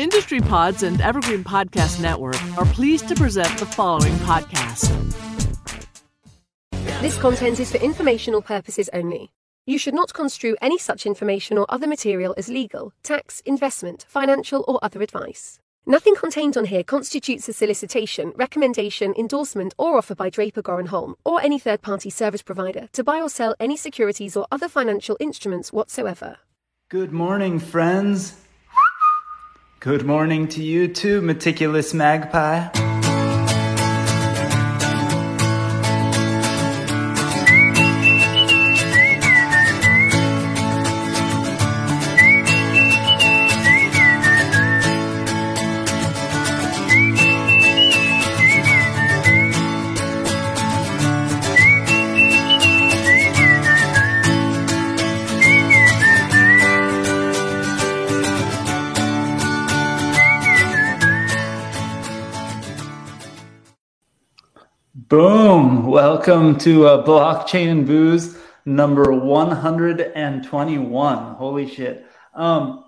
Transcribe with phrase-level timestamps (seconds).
[0.00, 4.88] Industry Pods and Evergreen Podcast Network are pleased to present the following podcast.
[7.02, 9.30] This content is for informational purposes only.
[9.66, 14.64] You should not construe any such information or other material as legal, tax, investment, financial,
[14.66, 15.60] or other advice.
[15.84, 21.14] Nothing contained on here constitutes a solicitation, recommendation, endorsement, or offer by Draper Goren Holm
[21.26, 25.18] or any third party service provider to buy or sell any securities or other financial
[25.20, 26.38] instruments whatsoever.
[26.88, 28.34] Good morning, friends.
[29.80, 32.89] Good morning to you too, meticulous magpie.
[65.10, 65.84] Boom!
[65.86, 71.34] Welcome to uh, Blockchain and Booze number 121.
[71.34, 72.06] Holy shit.
[72.32, 72.84] Um,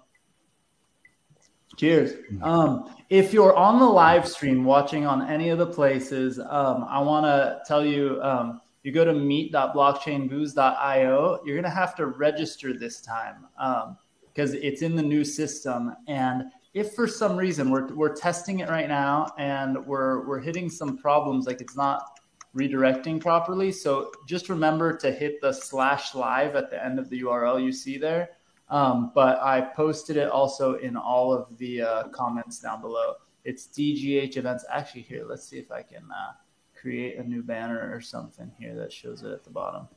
[1.76, 2.12] cheers.
[2.40, 7.00] Um, if you're on the live stream watching on any of the places, um, I
[7.00, 12.72] want to tell you um, you go to meet.blockchainbooze.io, you're going to have to register
[12.72, 13.96] this time Um,
[14.28, 15.96] because um, it's in the new system.
[16.06, 20.70] And if for some reason we're, we're testing it right now and we're, we're hitting
[20.70, 22.11] some problems, like it's not
[22.56, 23.72] redirecting properly.
[23.72, 27.72] So just remember to hit the slash live at the end of the URL you
[27.72, 28.30] see there.
[28.68, 33.14] Um, but I posted it also in all of the uh, comments down below.
[33.44, 34.64] It's DGH events.
[34.70, 36.32] Actually, here, let's see if I can uh,
[36.74, 39.88] create a new banner or something here that shows it at the bottom.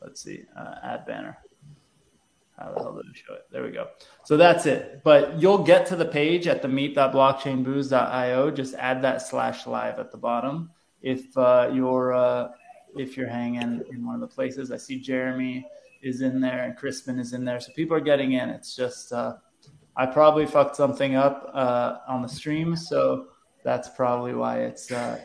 [0.00, 1.38] Let's see, uh, add banner.
[2.58, 3.46] How the hell did it show it?
[3.52, 3.88] There we go.
[4.24, 5.02] So that's it.
[5.04, 8.50] But you'll get to the page at the meet.blockchainbooze.io.
[8.50, 10.70] Just add that slash live at the bottom.
[11.02, 12.48] If uh, you're uh,
[12.96, 15.66] if you're hanging in one of the places, I see Jeremy
[16.02, 17.60] is in there and Crispin is in there.
[17.60, 18.48] So people are getting in.
[18.50, 19.34] It's just uh,
[19.96, 23.26] I probably fucked something up uh, on the stream, so
[23.64, 25.18] that's probably why it's uh,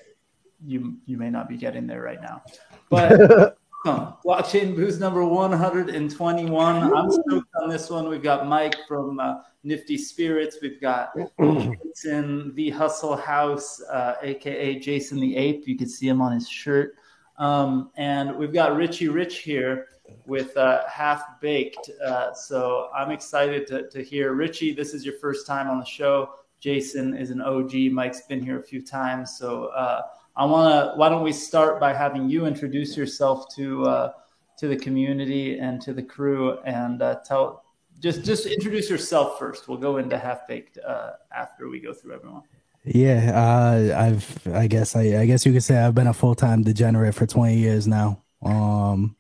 [0.66, 2.42] you you may not be getting there right now.
[2.90, 6.94] But blockchain booze number 121.
[6.94, 8.10] I'm stoked on this one.
[8.10, 10.58] We've got Mike from uh, Nifty Spirits.
[10.62, 15.66] We've got Jason the Hustle House, uh, aka Jason the Ape.
[15.66, 16.96] You can see him on his shirt.
[17.38, 19.88] Um, and we've got Richie Rich here
[20.26, 21.90] with uh, Half Baked.
[22.06, 24.34] Uh, so I'm excited to, to hear.
[24.34, 26.32] Richie, this is your first time on the show.
[26.60, 27.74] Jason is an OG.
[27.94, 29.38] Mike's been here a few times.
[29.38, 30.02] So uh,
[30.36, 30.98] I want to.
[30.98, 34.12] Why don't we start by having you introduce yourself to uh,
[34.58, 37.64] to the community and to the crew, and uh, tell
[38.00, 39.68] just just introduce yourself first.
[39.68, 42.44] We'll go into half baked uh, after we go through everyone.
[42.86, 44.48] Yeah, uh, I've.
[44.48, 47.26] I guess I, I guess you could say I've been a full time degenerate for
[47.26, 48.22] twenty years now.
[48.42, 49.16] Um,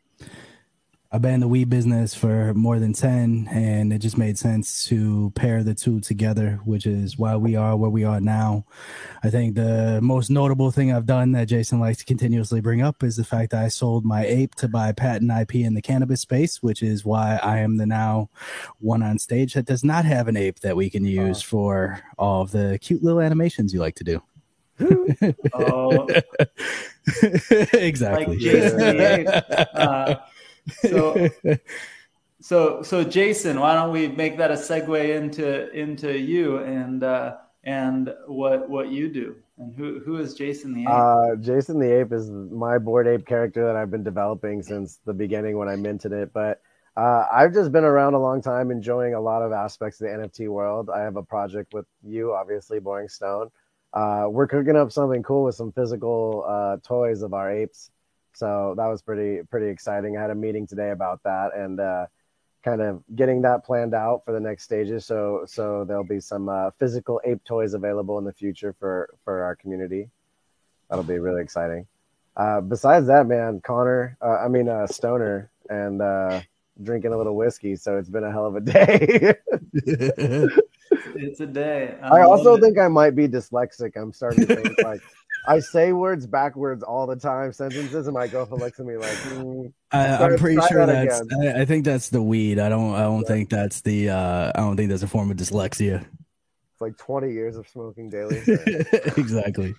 [1.16, 4.88] I've been in the weed business for more than 10, and it just made sense
[4.88, 8.66] to pair the two together, which is why we are where we are now.
[9.24, 13.04] I think the most notable thing I've done that Jason likes to continuously bring up
[13.04, 16.22] is the fact that I sold my ape to buy patent IP in the cannabis
[16.22, 18.32] space, which is why I am the now
[18.80, 22.42] one on stage that does not have an ape that we can use for all
[22.42, 24.24] of the cute little animations you like to do.
[25.54, 26.08] oh,
[27.72, 28.26] exactly.
[28.26, 30.16] Like Jason, uh,
[30.82, 31.30] so
[32.42, 37.38] so so Jason, why don't we make that a segue into into you and uh,
[37.64, 40.90] and what what you do and who who is Jason the Ape?
[40.90, 45.14] Uh, Jason the Ape is my Bored Ape character that I've been developing since the
[45.14, 46.62] beginning when I minted it, but.
[46.96, 50.14] Uh, I've just been around a long time, enjoying a lot of aspects of the
[50.14, 50.92] NFT world.
[50.92, 53.50] I have a project with you, obviously, Boring Stone.
[53.94, 57.90] Uh, we're cooking up something cool with some physical uh, toys of our apes
[58.34, 60.18] so that was pretty pretty exciting.
[60.18, 62.08] I had a meeting today about that and uh,
[62.64, 65.06] kind of getting that planned out for the next stages.
[65.06, 69.44] So so there'll be some uh, physical ape toys available in the future for for
[69.44, 70.10] our community.
[70.90, 71.88] That'll be really exciting.
[72.36, 76.42] Uh, besides that, man, Connor, uh, I mean uh, Stoner, and uh,
[76.82, 77.76] drinking a little whiskey.
[77.76, 79.36] So it's been a hell of a day.
[79.74, 81.96] it's a day.
[82.02, 83.96] I, I also think I might be dyslexic.
[83.96, 85.02] I'm starting to think like
[85.46, 89.12] I say words backwards all the time, sentences, and my girlfriend looks at me like.
[89.12, 91.22] Mm, I, am pretty sure that that's.
[91.34, 92.60] I, I, think that's the weed.
[92.60, 92.94] I don't.
[92.94, 93.28] I don't yeah.
[93.28, 94.10] think that's the.
[94.10, 96.06] Uh, I don't think that's a form of dyslexia.
[96.72, 98.42] It's like 20 years of smoking daily.
[99.18, 99.76] exactly.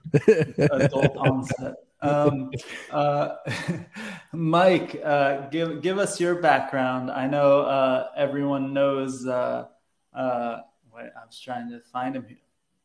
[0.58, 1.74] Adult onset.
[2.04, 2.50] Um,
[2.90, 3.36] uh,
[4.32, 7.10] Mike, uh, give give us your background.
[7.10, 9.26] I know uh, everyone knows.
[9.26, 9.68] Uh,
[10.14, 10.60] uh,
[10.96, 12.26] I, I was trying to find him.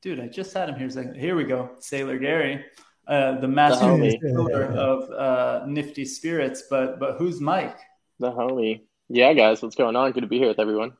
[0.01, 0.89] Dude, I just had him here.
[0.89, 1.15] Second.
[1.15, 1.71] Here we go.
[1.79, 2.63] Sailor Gary,
[3.07, 6.63] uh, the master The of uh, Nifty Spirits.
[6.69, 7.77] But but who's Mike?
[8.19, 8.83] The homie.
[9.09, 10.11] Yeah, guys, what's going on?
[10.11, 10.93] Good to be here with everyone.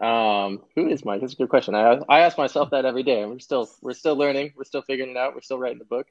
[0.00, 1.20] Um, who is Mike?
[1.20, 1.74] That's a good question.
[1.74, 4.52] I I ask myself that every day, and we're still we're still learning.
[4.56, 5.34] We're still figuring it out.
[5.34, 6.06] We're still writing the book.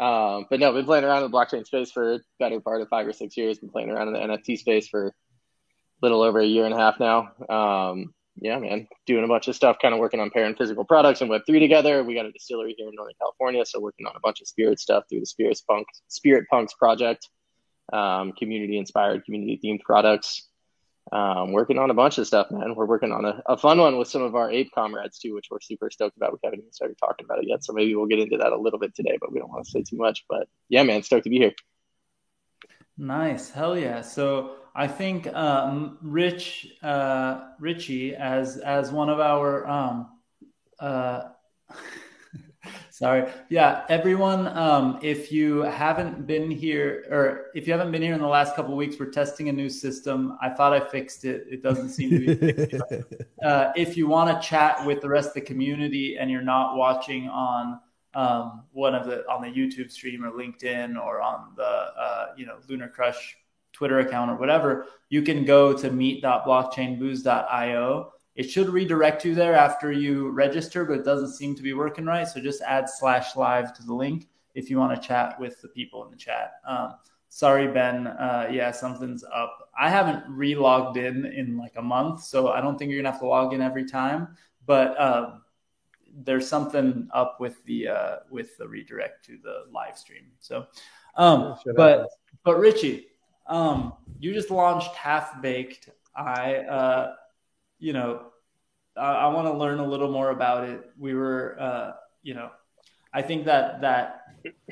[0.00, 3.06] Um, but no, been playing around in the blockchain space for better part of five
[3.06, 3.58] or six years.
[3.58, 5.12] Been playing around in the NFT space for a
[6.00, 7.30] little over a year and a half now.
[7.48, 11.20] Um, yeah, man, doing a bunch of stuff, kind of working on pairing physical products
[11.20, 12.02] and Web three together.
[12.02, 14.80] We got a distillery here in Northern California, so working on a bunch of spirit
[14.80, 17.28] stuff through the Spirit Punk Spirit Punks project,
[17.92, 20.48] um, community inspired, community themed products.
[21.12, 22.74] Um, working on a bunch of stuff, man.
[22.74, 25.48] We're working on a, a fun one with some of our ape comrades too, which
[25.50, 26.32] we're super stoked about.
[26.32, 28.56] We haven't even started talking about it yet, so maybe we'll get into that a
[28.56, 30.24] little bit today, but we don't want to say too much.
[30.30, 31.52] But yeah, man, stoked to be here.
[32.96, 34.00] Nice, hell yeah!
[34.00, 40.08] So I think um, Rich uh, Richie as as one of our um,
[40.80, 41.28] uh,
[42.90, 43.30] Sorry.
[43.48, 48.20] Yeah, everyone, um, if you haven't been here or if you haven't been here in
[48.20, 50.38] the last couple weeks, we're testing a new system.
[50.40, 51.46] I thought I fixed it.
[51.50, 52.78] It doesn't seem to be.
[53.44, 56.76] uh, if you want to chat with the rest of the community and you're not
[56.76, 57.80] watching on
[58.14, 62.46] um, one of the on the YouTube stream or LinkedIn or on the uh, you
[62.46, 63.36] know Lunar Crush
[63.74, 69.92] Twitter account or whatever, you can go to meet.blockchainbooze.io it should redirect you there after
[69.92, 72.26] you register, but it doesn't seem to be working right.
[72.26, 75.68] So just add slash live to the link if you want to chat with the
[75.68, 76.54] people in the chat.
[76.66, 76.94] Um,
[77.28, 78.08] sorry, Ben.
[78.08, 79.70] Uh, yeah, something's up.
[79.78, 83.20] I haven't re-logged in in like a month, so I don't think you're gonna have
[83.20, 84.36] to log in every time.
[84.66, 85.42] But um,
[86.12, 90.24] there's something up with the uh, with the redirect to the live stream.
[90.40, 90.66] So,
[91.16, 92.08] um, but
[92.42, 93.06] but Richie,
[93.46, 95.90] um, you just launched Half Baked.
[96.16, 97.14] I uh,
[97.78, 98.26] you know,
[98.96, 100.90] I, I want to learn a little more about it.
[100.98, 101.92] We were, uh,
[102.22, 102.50] you know,
[103.12, 104.22] I think that that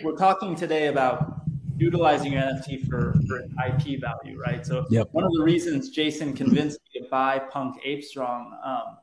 [0.02, 1.42] we're talking today about
[1.76, 4.64] utilizing your NFT for, for IP value, right?
[4.64, 5.08] So yep.
[5.12, 8.98] one of the reasons Jason convinced me to buy Punk Ape Strong, um,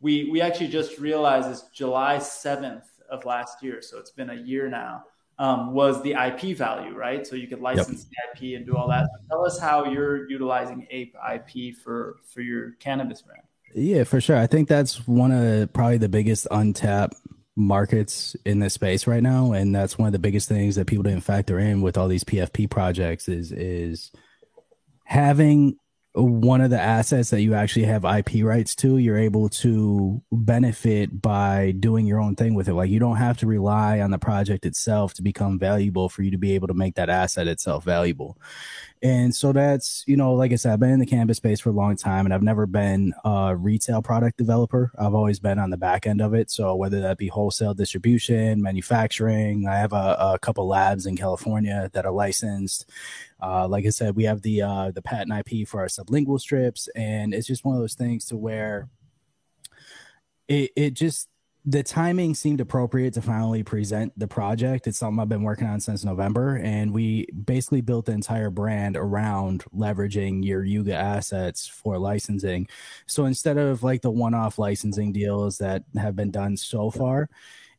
[0.00, 4.34] we we actually just realized is July seventh of last year, so it's been a
[4.34, 5.04] year now.
[5.40, 7.26] Um, was the IP value, right?
[7.26, 8.36] So you could license yep.
[8.36, 9.08] the IP and do all that.
[9.30, 13.40] Tell us how you're utilizing Ape IP for for your cannabis brand.
[13.74, 14.36] Yeah, for sure.
[14.36, 17.14] I think that's one of probably the biggest untapped
[17.56, 21.04] markets in this space right now, and that's one of the biggest things that people
[21.04, 24.10] didn't factor in with all these PFP projects is is
[25.04, 25.76] having
[26.12, 31.22] one of the assets that you actually have IP rights to, you're able to benefit
[31.22, 32.74] by doing your own thing with it.
[32.74, 36.32] Like you don't have to rely on the project itself to become valuable for you
[36.32, 38.36] to be able to make that asset itself valuable.
[39.02, 41.70] And so that's, you know, like I said, I've been in the cannabis space for
[41.70, 44.92] a long time and I've never been a retail product developer.
[44.98, 46.50] I've always been on the back end of it.
[46.50, 51.88] So whether that be wholesale distribution, manufacturing, I have a, a couple labs in California
[51.94, 52.90] that are licensed.
[53.42, 56.88] Uh, like I said, we have the uh, the patent IP for our sublingual strips,
[56.94, 58.88] and it's just one of those things to where
[60.48, 61.28] it it just
[61.66, 64.86] the timing seemed appropriate to finally present the project.
[64.86, 68.96] It's something I've been working on since November, and we basically built the entire brand
[68.96, 72.66] around leveraging your Yuga assets for licensing.
[73.06, 77.28] So instead of like the one off licensing deals that have been done so far,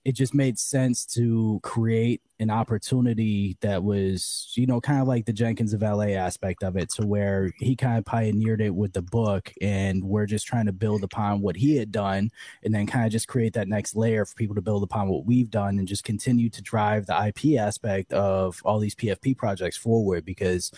[0.03, 5.25] it just made sense to create an opportunity that was, you know, kind of like
[5.25, 8.93] the Jenkins the Valet aspect of it, to where he kind of pioneered it with
[8.93, 12.31] the book, and we're just trying to build upon what he had done,
[12.63, 15.25] and then kind of just create that next layer for people to build upon what
[15.25, 19.77] we've done, and just continue to drive the IP aspect of all these PFP projects
[19.77, 20.25] forward.
[20.25, 20.71] Because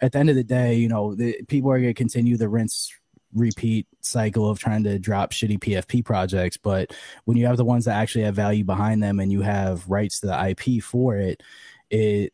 [0.00, 2.48] at the end of the day, you know, the, people are going to continue the
[2.48, 2.92] rinse
[3.34, 6.56] repeat cycle of trying to drop shitty PFP projects.
[6.56, 6.94] But
[7.24, 10.20] when you have the ones that actually have value behind them and you have rights
[10.20, 11.42] to the IP for it,
[11.90, 12.32] it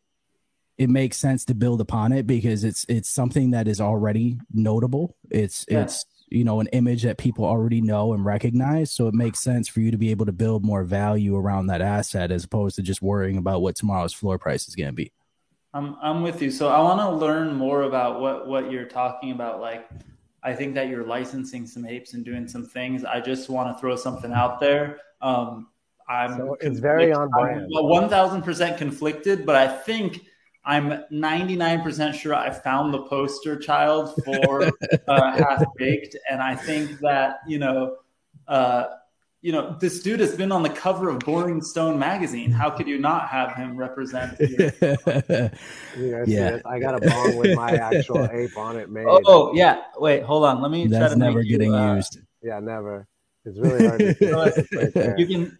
[0.77, 5.15] it makes sense to build upon it because it's it's something that is already notable.
[5.29, 5.83] It's yeah.
[5.83, 9.67] it's you know an image that people already know and recognize so it makes sense
[9.67, 12.81] for you to be able to build more value around that asset as opposed to
[12.81, 15.11] just worrying about what tomorrow's floor price is going to be
[15.73, 19.31] i'm i'm with you so i want to learn more about what what you're talking
[19.31, 19.87] about like
[20.45, 23.03] I think that you're licensing some apes and doing some things.
[23.03, 24.99] I just want to throw something out there.
[25.21, 25.69] Um,
[26.07, 27.65] I'm so it's very on brand.
[27.69, 30.21] One thousand percent conflicted, but I think
[30.63, 34.63] I'm 99% sure I found the poster child for
[35.07, 37.97] uh, Half Baked, and I think that you know.
[38.47, 38.85] Uh,
[39.45, 42.49] you know, this dude has been on the cover of Boring Stone magazine.
[42.49, 44.35] How could you not have him represent?
[45.95, 49.05] yeah, I got a bong with my actual ape on it, man.
[49.07, 49.83] Oh, oh, yeah.
[49.99, 50.63] Wait, hold on.
[50.63, 50.87] Let me.
[50.87, 52.21] That's never getting you, uh, used.
[52.41, 53.07] Yeah, never.
[53.45, 53.99] It's really hard.
[53.99, 54.35] To
[54.73, 55.15] right there.
[55.15, 55.55] you can.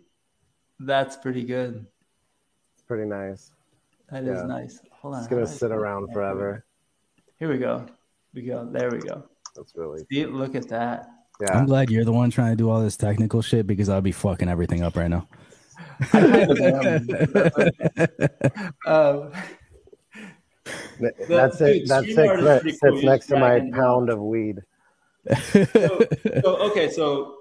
[0.79, 1.85] That's pretty good.
[2.73, 3.51] It's pretty nice.
[4.09, 4.47] That is Yeah.
[4.47, 4.79] nice.
[4.93, 5.19] Hold on.
[5.19, 6.65] It's gonna how do I sit around forever.
[7.37, 7.85] Here we go.
[8.33, 8.65] We go.
[8.65, 9.25] There we go.
[9.55, 11.07] That's really See, look at that.
[11.41, 11.57] Yeah.
[11.57, 14.11] I'm glad you're the one trying to do all this technical shit because I'll be
[14.11, 15.27] fucking everything up right now.
[15.99, 17.09] I kind of am.
[18.85, 19.31] um,
[21.27, 21.87] That's dude, it.
[21.87, 22.67] That's StreamYard it.
[22.67, 23.01] is sits cool.
[23.03, 24.59] Next to my pound of weed.
[25.51, 25.65] so,
[26.41, 27.34] so okay, so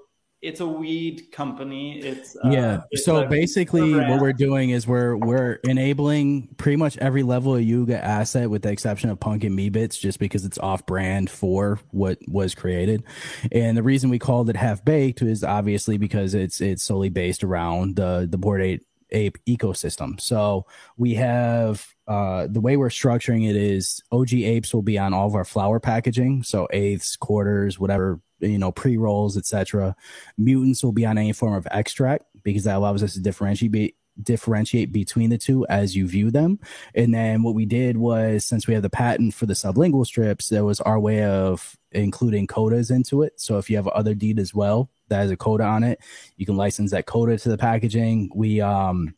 [0.45, 1.99] it's a weed company.
[2.01, 2.83] It's uh, yeah.
[2.91, 7.63] it's So basically, what we're doing is we're we're enabling pretty much every level of
[7.63, 11.81] Yuga asset, with the exception of Punk and Meebits, just because it's off brand for
[11.91, 13.05] what was created.
[13.51, 17.43] And the reason we called it half baked is obviously because it's it's solely based
[17.43, 20.21] around the the Bored Ape ape ecosystem.
[20.21, 25.15] So we have uh the way we're structuring it is OG apes will be on
[25.15, 29.95] all of our flower packaging, so eighths, quarters, whatever you know, pre rolls, etc.
[30.37, 33.95] Mutants will be on any form of extract because that allows us to differentiate be,
[34.23, 36.59] differentiate between the two as you view them.
[36.95, 40.49] And then what we did was since we have the patent for the sublingual strips,
[40.51, 43.41] that was our way of including Kodas into it.
[43.41, 46.01] So if you have Otherdeed as well that has a Koda on it,
[46.37, 48.31] you can license that Koda to the packaging.
[48.35, 49.15] We um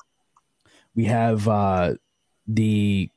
[0.95, 1.95] we have uh
[2.46, 3.10] the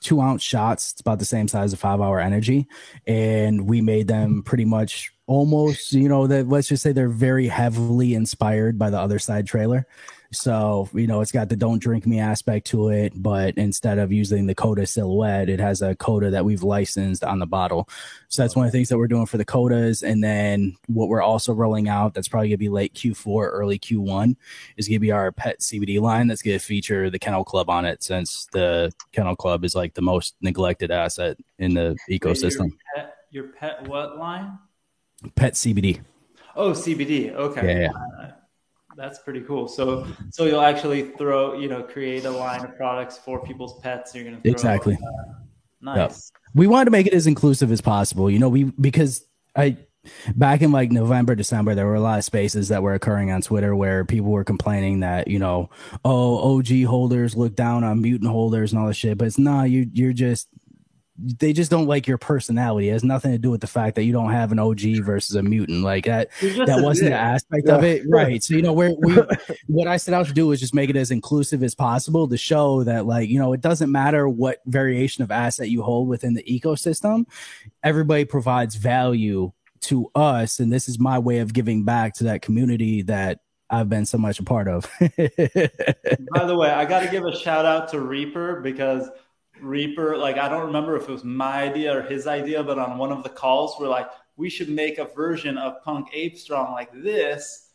[0.00, 0.92] two ounce shots.
[0.92, 2.66] It's about the same size of five hour energy.
[3.06, 7.48] And we made them pretty much almost, you know, that let's just say they're very
[7.48, 9.86] heavily inspired by the Otherside trailer.
[10.32, 14.12] So, you know, it's got the don't drink me aspect to it, but instead of
[14.12, 17.88] using the Koda silhouette, it has a Koda that we've licensed on the bottle.
[18.28, 20.02] So that's one of the things that we're doing for the Kodas.
[20.02, 24.36] And then what we're also rolling out that's probably gonna be late Q4, early Q1
[24.76, 28.02] is gonna be our pet CBD line that's gonna feature the Kennel Club on it
[28.02, 32.72] since the Kennel Club is like the most neglected asset in the ecosystem.
[32.72, 34.58] Your pet, your pet what line?
[35.34, 36.00] Pet CBD.
[36.54, 37.32] Oh, CBD.
[37.34, 37.82] Okay.
[37.82, 38.30] Yeah, Uh,
[38.96, 39.68] that's pretty cool.
[39.68, 44.14] So, so you'll actually throw, you know, create a line of products for people's pets.
[44.14, 44.94] You're gonna Exactly.
[44.94, 45.32] uh,
[45.82, 46.32] nice.
[46.54, 49.76] we wanted to make it as inclusive as possible you know we because i
[50.34, 53.40] back in like november december there were a lot of spaces that were occurring on
[53.42, 55.68] twitter where people were complaining that you know
[56.04, 59.64] oh og holders look down on mutant holders and all this shit but it's not
[59.70, 60.48] you you're just
[61.18, 62.88] they just don't like your personality.
[62.88, 65.34] It has nothing to do with the fact that you don't have an og versus
[65.36, 65.82] a mutant.
[65.82, 67.18] Like that, that wasn't the dick.
[67.18, 68.02] aspect of it.
[68.08, 68.42] Right.
[68.42, 69.16] So you know we're we
[69.66, 72.36] what i set out to do was just make it as inclusive as possible to
[72.36, 76.34] show that like you know it doesn't matter what variation of asset you hold within
[76.34, 77.24] the ecosystem.
[77.82, 82.42] Everybody provides value to us and this is my way of giving back to that
[82.42, 84.90] community that i've been so much a part of.
[85.00, 89.08] By the way, I got to give a shout out to Reaper because
[89.60, 92.98] Reaper, like, I don't remember if it was my idea or his idea, but on
[92.98, 96.72] one of the calls, we're like, we should make a version of Punk Ape Strong
[96.72, 97.70] like this,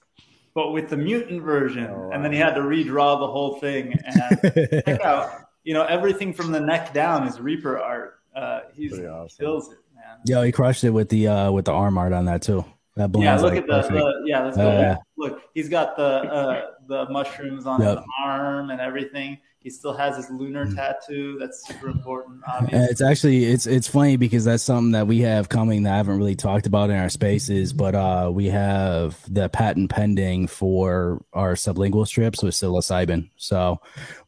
[0.53, 1.87] but with the mutant version.
[1.89, 3.93] Oh, And then he had to redraw the whole thing.
[4.05, 5.31] And check out,
[5.63, 8.19] you know, everything from the neck down is Reaper art.
[8.35, 9.43] Uh, he's, Pretty he awesome.
[9.43, 10.17] kills it, man.
[10.25, 12.63] Yo, he crushed it with the uh with the arm art on that too.
[12.95, 14.43] That Yeah, look like at the, the yeah.
[14.43, 14.69] Let's go.
[14.69, 14.99] Uh, back.
[15.17, 17.97] Look, he's got the uh, the mushrooms on Yep.
[17.97, 19.37] his arm and everything.
[19.61, 21.37] He still has his lunar tattoo.
[21.39, 22.79] That's super important, obviously.
[22.89, 26.17] it's actually it's it's funny because that's something that we have coming that I haven't
[26.17, 31.53] really talked about in our spaces, but uh we have the patent pending for our
[31.53, 33.29] sublingual strips with psilocybin.
[33.37, 33.79] So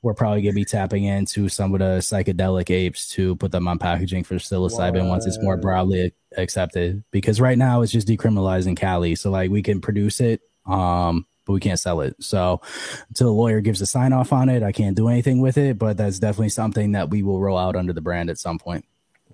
[0.04, 3.80] we're probably gonna be tapping into some of the psychedelic apes to put them on
[3.80, 7.04] packaging for psilocybin once it's more broadly accepted.
[7.10, 9.16] Because right now it's just decriminalizing Cali.
[9.16, 12.16] So like we can produce it, um, but we can't sell it.
[12.20, 12.62] So
[13.10, 15.78] until the lawyer gives a sign off on it, I can't do anything with it.
[15.78, 18.86] But that's definitely something that we will roll out under the brand at some point.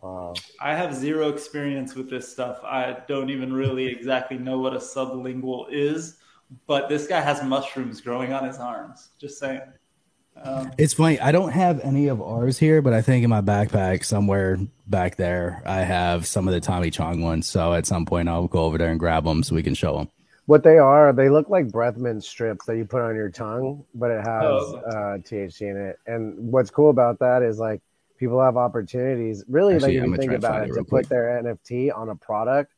[0.02, 0.34] Wow.
[0.62, 2.60] I have zero experience with this stuff.
[2.64, 6.18] I don't even really exactly know what a sublingual is,
[6.68, 9.10] but this guy has mushrooms growing on his arms.
[9.20, 9.62] Just saying.
[10.42, 11.20] Um, It's funny.
[11.20, 15.18] I don't have any of ours here, but I think in my backpack somewhere back
[15.18, 17.48] there, I have some of the Tommy Chong ones.
[17.48, 19.98] So at some point, I'll go over there and grab them so we can show
[19.98, 20.10] them.
[20.50, 23.86] What they are, they look like breath mint strips that you put on your tongue,
[23.94, 26.00] but it has Oh, uh, THC in it.
[26.08, 27.84] And what's cool about that is like
[28.18, 29.46] people have opportunities.
[29.48, 32.10] Really, Actually, like if you think about it, it to real put their NFT on
[32.10, 32.74] a product,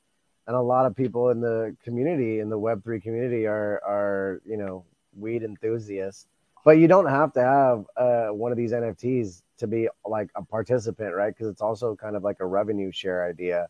[0.47, 4.41] and a lot of people in the community, in the Web three community, are are
[4.45, 4.83] you know
[5.17, 6.27] weed enthusiasts.
[6.65, 10.43] But you don't have to have uh, one of these NFTs to be like a
[10.43, 11.33] participant, right?
[11.33, 13.69] Because it's also kind of like a revenue share idea.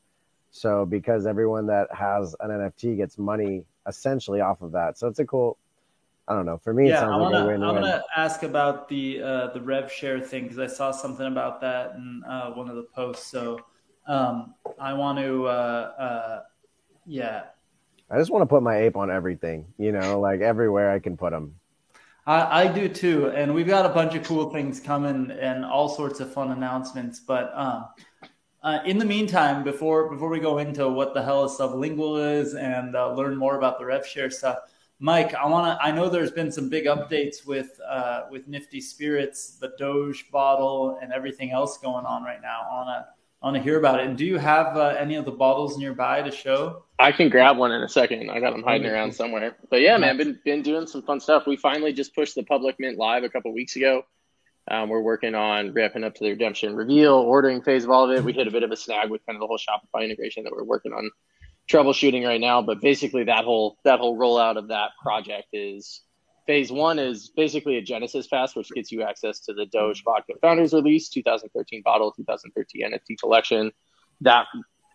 [0.51, 5.20] So because everyone that has an NFT gets money essentially off of that, so it's
[5.20, 5.58] a cool.
[6.27, 6.58] I don't know.
[6.58, 7.65] For me, it yeah, sounds I like want a to.
[7.65, 11.25] I want to ask about the uh, the rev share thing because I saw something
[11.25, 13.27] about that in uh, one of the posts.
[13.27, 13.60] So
[14.08, 15.48] um, I want to.
[15.48, 16.41] Uh, uh,
[17.08, 17.46] yeah,
[18.12, 21.15] I just want to put my ape on everything, you know, like everywhere I can
[21.15, 21.55] put them.
[22.27, 25.89] I, I, do too, and we've got a bunch of cool things coming and all
[25.89, 27.20] sorts of fun announcements.
[27.20, 27.86] But um,
[28.63, 32.53] uh, in the meantime, before before we go into what the hell a sublingual is
[32.53, 34.58] and uh, learn more about the RevShare stuff,
[35.00, 35.84] Mike, I want to.
[35.84, 41.00] I know there's been some big updates with uh, with Nifty Spirits, the Doge bottle,
[41.01, 42.62] and everything else going on right now.
[42.70, 43.08] I want to
[43.41, 44.06] I want to hear about it.
[44.06, 46.84] And do you have uh, any of the bottles nearby to show?
[47.00, 48.30] I can grab one in a second.
[48.30, 49.56] I got them hiding around somewhere.
[49.72, 51.48] But yeah, man, been been doing some fun stuff.
[51.48, 54.06] We finally just pushed the public mint live a couple weeks ago.
[54.70, 58.18] Um, we're working on ramping up to the redemption reveal, ordering phase of all of
[58.18, 58.24] it.
[58.24, 60.53] We hit a bit of a snag with kind of the whole Shopify integration that
[60.53, 61.10] we're working on
[61.70, 62.62] troubleshooting right now.
[62.62, 66.01] But basically, that whole that whole rollout of that project is
[66.46, 70.34] phase one is basically a Genesis pass, which gets you access to the Doge Vodka
[70.41, 73.72] Founders Release 2013 bottle, 2013 NFT collection.
[74.22, 74.46] That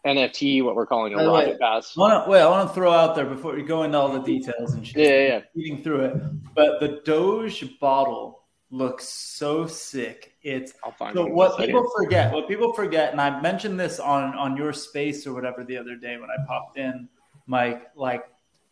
[0.07, 1.97] NFT, what we're calling a rocket pass.
[1.97, 4.75] Wanna, wait, I want to throw out there before we go into all the details
[4.75, 4.97] and shit.
[4.97, 5.41] Yeah, yeah, yeah.
[5.57, 10.35] Reading through it, but the Doge bottle looks so sick.
[10.43, 10.73] It's
[11.13, 12.33] so what people forget.
[12.33, 15.97] What people forget, and I mentioned this on on your space or whatever the other
[15.97, 17.09] day when I popped in,
[17.47, 17.91] Mike.
[17.95, 18.25] Like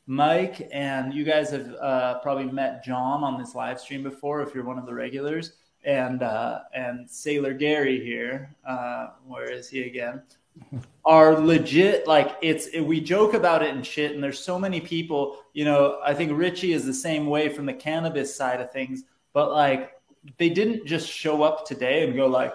[0.07, 4.55] Mike and you guys have uh, probably met John on this live stream before if
[4.55, 5.53] you're one of the regulars,
[5.85, 8.55] and uh, and Sailor Gary here.
[8.67, 10.23] Uh, where is he again?
[11.05, 14.81] are legit like it's it, we joke about it and shit and there's so many
[14.81, 18.71] people you know i think richie is the same way from the cannabis side of
[18.71, 19.03] things
[19.35, 19.93] but like
[20.39, 22.55] they didn't just show up today and go like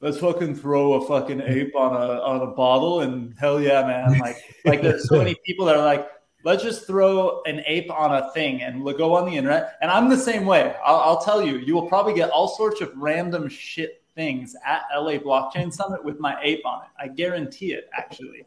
[0.00, 4.16] let's fucking throw a fucking ape on a on a bottle and hell yeah man
[4.20, 6.08] like like there's so many people that are like
[6.44, 10.08] let's just throw an ape on a thing and go on the internet and i'm
[10.08, 13.48] the same way I'll, I'll tell you you will probably get all sorts of random
[13.48, 16.88] shit things at LA Blockchain Summit with my ape on it.
[16.98, 18.46] I guarantee it, actually.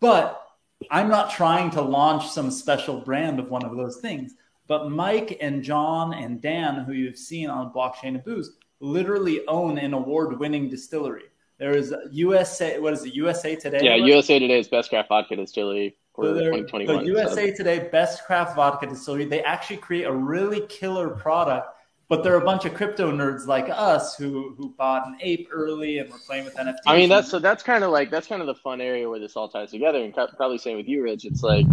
[0.00, 0.42] But
[0.90, 4.34] I'm not trying to launch some special brand of one of those things.
[4.72, 9.76] But Mike and John and Dan, who you've seen on Blockchain and Booze, literally own
[9.76, 11.24] an award winning distillery.
[11.58, 13.80] There is USA, what is it, USA Today?
[13.82, 17.04] Yeah, USA Today is Best Craft Vodka Distillery for so 2021.
[17.04, 17.56] The USA so.
[17.58, 21.68] Today Best Craft Vodka Distillery, they actually create a really killer product
[22.08, 25.48] but there are a bunch of crypto nerds like us who who bought an ape
[25.50, 26.76] early and were playing with NFTs.
[26.86, 29.18] I mean, that's so that's kind of like that's kind of the fun area where
[29.18, 30.02] this all ties together.
[30.02, 31.24] And probably same with you, Rich.
[31.24, 31.64] It's like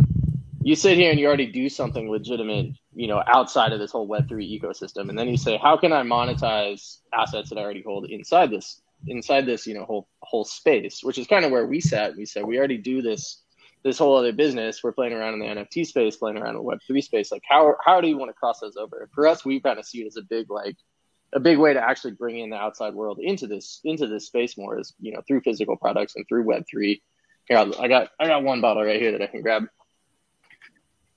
[0.62, 4.08] you sit here and you already do something legitimate, you know, outside of this whole
[4.08, 7.84] Web three ecosystem, and then you say, how can I monetize assets that I already
[7.84, 11.66] hold inside this inside this you know whole whole space, which is kind of where
[11.66, 12.16] we sat.
[12.16, 13.42] We said we already do this
[13.84, 14.84] this whole other business.
[14.84, 17.32] We're playing around in the NFT space, playing around in Web three space.
[17.32, 19.10] Like how how do you want to cross those over?
[19.14, 20.76] For us, we kind of see it as a big like
[21.34, 24.58] a big way to actually bring in the outside world into this into this space
[24.58, 27.02] more is you know through physical products and through Web three.
[27.46, 29.64] Here, I got I got one bottle right here that I can grab.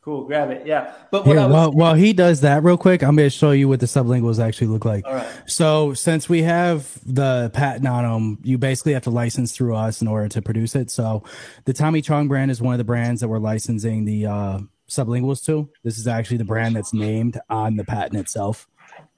[0.03, 0.67] Cool, grab it.
[0.67, 3.53] Yeah, but Here, was- while while he does that, real quick, I'm going to show
[3.53, 5.07] you what the sublinguals actually look like.
[5.07, 5.29] All right.
[5.47, 10.03] So since we have the patent on them, you basically have to license through us
[10.03, 10.91] in order to produce it.
[10.91, 11.23] So
[11.67, 15.45] the Tommy Chong brand is one of the brands that we're licensing the uh, sublinguals
[15.47, 15.71] to.
[15.85, 18.67] This is actually the brand that's named on the patent itself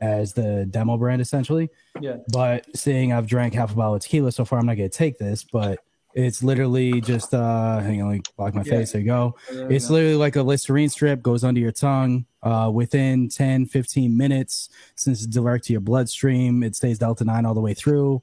[0.02, 1.70] as the demo brand, essentially.
[1.98, 2.16] Yeah.
[2.28, 4.94] But seeing I've drank half a bottle of tequila so far, I'm not going to
[4.96, 5.78] take this, but
[6.14, 8.78] it's literally just uh hang on, like block my yeah.
[8.78, 8.92] face.
[8.92, 9.36] There you go.
[9.50, 12.26] it's literally like a Listerine strip goes under your tongue.
[12.44, 17.46] Uh, within 10, 15 minutes, since it's direct to your bloodstream, it stays Delta 9
[17.46, 18.20] all the way through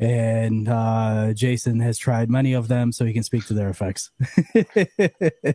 [0.00, 4.10] and uh, Jason has tried many of them, so he can speak to their effects.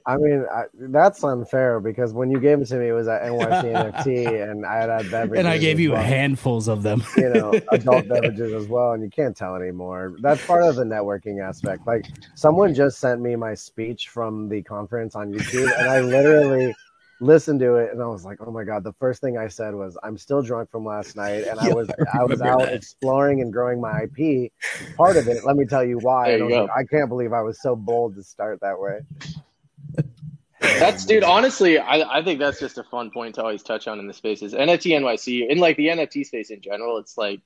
[0.05, 3.21] I mean, I, that's unfair because when you gave it to me, it was at
[3.21, 6.03] NYC NFT, and I had had beverages, and I gave you well.
[6.03, 7.03] handfuls of them.
[7.15, 10.17] you know, adult beverages as well, and you can't tell anymore.
[10.21, 11.87] That's part of the networking aspect.
[11.87, 16.75] Like someone just sent me my speech from the conference on YouTube, and I literally
[17.23, 18.83] listened to it and I was like, oh my god.
[18.83, 21.73] The first thing I said was, I'm still drunk from last night, and yeah, I
[21.73, 22.73] was I, I was out that.
[22.73, 24.51] exploring and growing my IP.
[24.95, 26.35] Part of it, let me tell you why.
[26.35, 28.99] You I, I can't believe I was so bold to start that way.
[30.59, 31.23] That's dude.
[31.23, 34.13] Honestly, I, I think that's just a fun point to always touch on in the
[34.13, 34.53] spaces.
[34.53, 36.97] NFT NYC in like the NFT space in general.
[36.97, 37.41] It's like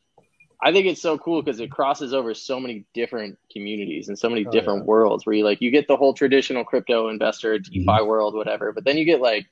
[0.62, 4.30] I think it's so cool because it crosses over so many different communities and so
[4.30, 4.86] many oh, different yeah.
[4.86, 8.08] worlds where you like you get the whole traditional crypto investor DeFi mm-hmm.
[8.08, 9.48] world, whatever, but then you get like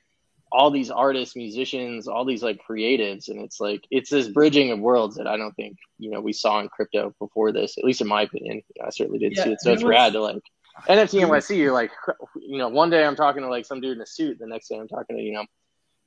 [0.56, 4.80] all these artists, musicians, all these like creatives, and it's like it's this bridging of
[4.80, 7.78] worlds that I don't think you know we saw in crypto before this.
[7.78, 9.62] At least in my opinion, I certainly did yeah, see it.
[9.62, 10.42] So it's rad to like
[10.88, 11.58] NFT NYC.
[11.58, 11.92] You're like,
[12.38, 14.70] you know, one day I'm talking to like some dude in a suit, the next
[14.70, 15.46] day I'm talking to you know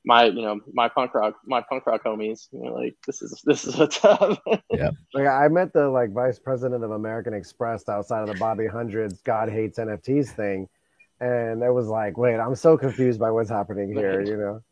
[0.04, 3.42] my you know my punk rock my punk rock homies you know like this is
[3.44, 7.88] this is what's up yeah like i met the like vice president of american express
[7.88, 10.68] outside of the bobby hundreds god hates nfts thing
[11.20, 14.62] and it was like, wait, I'm so confused by what's happening here, you know.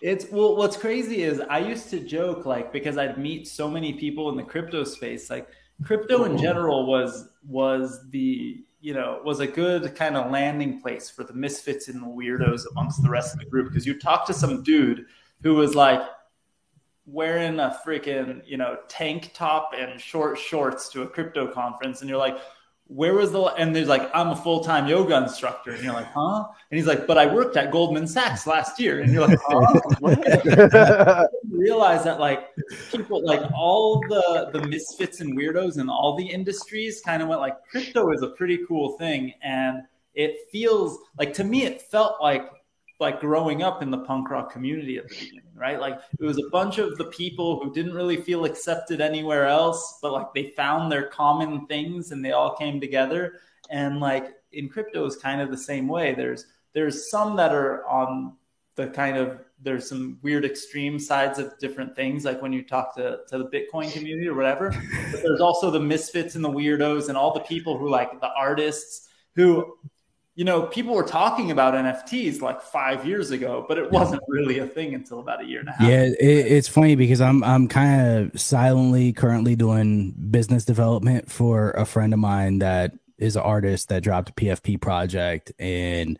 [0.00, 3.94] It's well, what's crazy is I used to joke like because I'd meet so many
[3.94, 5.48] people in the crypto space, like
[5.82, 6.42] crypto in mm-hmm.
[6.42, 11.32] general was was the you know was a good kind of landing place for the
[11.32, 14.62] misfits and the weirdos amongst the rest of the group because you talk to some
[14.62, 15.06] dude
[15.42, 16.02] who was like
[17.06, 22.10] wearing a freaking you know tank top and short shorts to a crypto conference and
[22.10, 22.36] you're like
[22.88, 25.72] where was the and there's like i'm a full-time yoga instructor.
[25.72, 26.44] And you're like huh?
[26.70, 29.00] And he's like but i worked at goldman sachs last year.
[29.00, 31.26] And you're like huh?
[31.50, 32.50] realize that like
[32.90, 37.40] people like all the the misfits and weirdos in all the industries kind of went
[37.40, 39.32] like crypto is a pretty cool thing.
[39.42, 39.82] And
[40.14, 42.50] it feels like to me it felt like
[43.04, 45.78] like growing up in the punk rock community at the beginning, right?
[45.78, 49.98] Like it was a bunch of the people who didn't really feel accepted anywhere else,
[50.02, 53.34] but like they found their common things and they all came together.
[53.70, 56.14] And like in crypto is kind of the same way.
[56.14, 58.36] There's there's some that are on
[58.76, 62.94] the kind of there's some weird extreme sides of different things, like when you talk
[62.96, 64.70] to, to the Bitcoin community or whatever.
[65.10, 68.30] But there's also the misfits and the weirdos and all the people who like the
[68.36, 69.76] artists who
[70.36, 74.58] you know, people were talking about NFTs like five years ago, but it wasn't really
[74.58, 75.88] a thing until about a year and a half.
[75.88, 81.70] Yeah, it, it's funny because I'm I'm kind of silently currently doing business development for
[81.72, 86.18] a friend of mine that is an artist that dropped a PFP project, and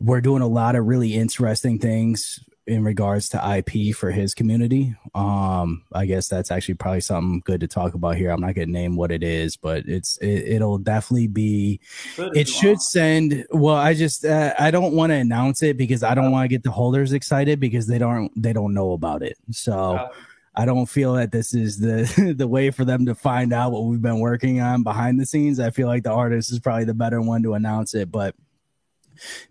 [0.00, 4.94] we're doing a lot of really interesting things in regards to IP for his community.
[5.14, 8.30] Um, I guess that's actually probably something good to talk about here.
[8.30, 11.80] I'm not gonna name what it is, but it's it, will definitely be.
[12.18, 13.46] it should send.
[13.50, 16.48] Well, I just uh, I don't want to announce it because I don't want to
[16.48, 19.38] get the holders excited because they don't they don't know about it.
[19.50, 20.08] So.
[20.54, 23.84] I don't feel that this is the the way for them to find out what
[23.84, 25.60] we've been working on behind the scenes.
[25.60, 28.34] I feel like the artist is probably the better one to announce it, but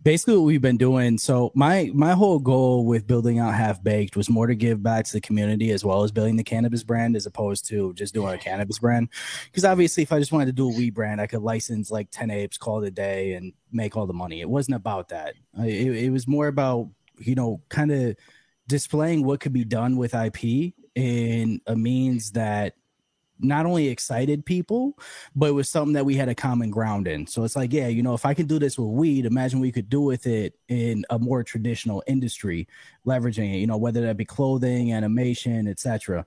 [0.04, 1.18] basically what we've been doing.
[1.18, 5.06] So my my whole goal with building out Half Baked was more to give back
[5.06, 8.34] to the community as well as building the cannabis brand, as opposed to just doing
[8.34, 9.10] a cannabis brand.
[9.46, 12.10] Because obviously, if I just wanted to do a weed brand, I could license like
[12.12, 14.42] ten apes, call it a day, and make all the money.
[14.42, 15.36] It wasn't about that.
[15.60, 18.16] It, it was more about you know kind of
[18.68, 22.74] displaying what could be done with IP in a means that
[23.40, 24.98] not only excited people,
[25.36, 27.28] but it was something that we had a common ground in.
[27.28, 29.72] So it's like, yeah, you know, if I can do this with weed, imagine we
[29.72, 32.68] could do with it in a more traditional industry,
[33.06, 36.26] leveraging it, you know, whether that be clothing, animation, etc.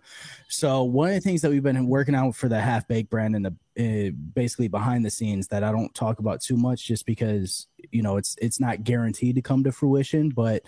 [0.48, 3.34] So one of the things that we've been working out for the half baked brand
[3.36, 7.06] and the uh, basically behind the scenes that I don't talk about too much, just
[7.06, 10.28] because you know it's it's not guaranteed to come to fruition.
[10.28, 10.62] But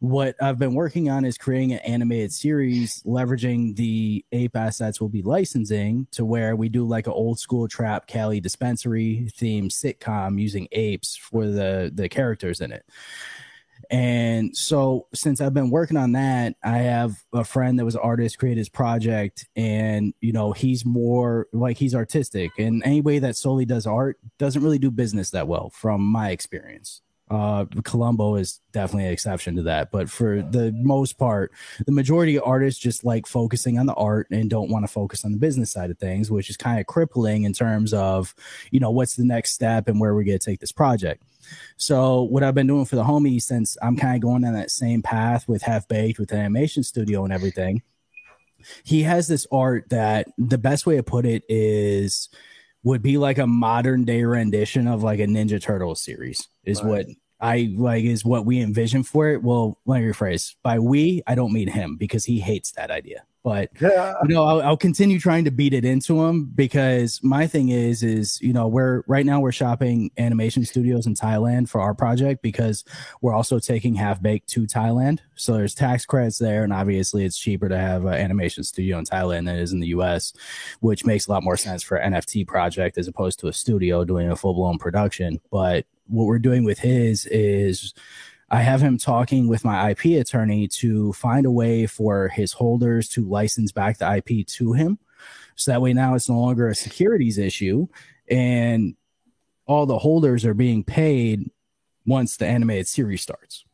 [0.00, 5.08] what I've been working on is creating an animated series, leveraging the ape assets we'll
[5.08, 10.40] be licensing to where we do like an old school trap Cali dispensary themed sitcom
[10.40, 12.84] using apes for the the characters in it.
[13.90, 18.00] And so since I've been working on that, I have a friend that was an
[18.02, 22.50] artist, created his project, and you know, he's more like he's artistic.
[22.58, 27.02] And anybody that solely does art doesn't really do business that well, from my experience.
[27.28, 31.50] Uh, Colombo is definitely an exception to that, but for the most part,
[31.84, 35.24] the majority of artists just like focusing on the art and don't want to focus
[35.24, 38.32] on the business side of things, which is kind of crippling in terms of,
[38.70, 41.24] you know, what's the next step and where we're going to take this project.
[41.76, 44.70] So what I've been doing for the homies since I'm kind of going on that
[44.70, 47.82] same path with Half Baked with animation studio and everything.
[48.84, 52.28] He has this art that the best way to put it is
[52.86, 56.88] would be like a modern day rendition of like a Ninja Turtles series is right.
[56.88, 57.06] what
[57.40, 59.42] I like is what we envision for it.
[59.42, 60.54] Well, let me rephrase.
[60.62, 63.24] By we, I don't mean him because he hates that idea.
[63.46, 64.14] But yeah.
[64.24, 68.02] you know, I'll, I'll, continue trying to beat it into him because my thing is,
[68.02, 72.42] is you know, we're right now we're shopping animation studios in Thailand for our project
[72.42, 72.84] because
[73.20, 75.20] we're also taking half baked to Thailand.
[75.36, 79.04] So there's tax credits there, and obviously it's cheaper to have an animation studio in
[79.04, 80.32] Thailand than it is in the U.S.,
[80.80, 84.04] which makes a lot more sense for an NFT project as opposed to a studio
[84.04, 85.40] doing a full blown production.
[85.52, 87.94] But what we're doing with his is
[88.48, 93.08] I have him talking with my IP attorney to find a way for his holders
[93.10, 94.98] to license back the IP to him.
[95.56, 97.88] So that way now it's no longer a securities issue
[98.28, 98.94] and
[99.66, 101.50] all the holders are being paid
[102.04, 103.64] once the animated series starts.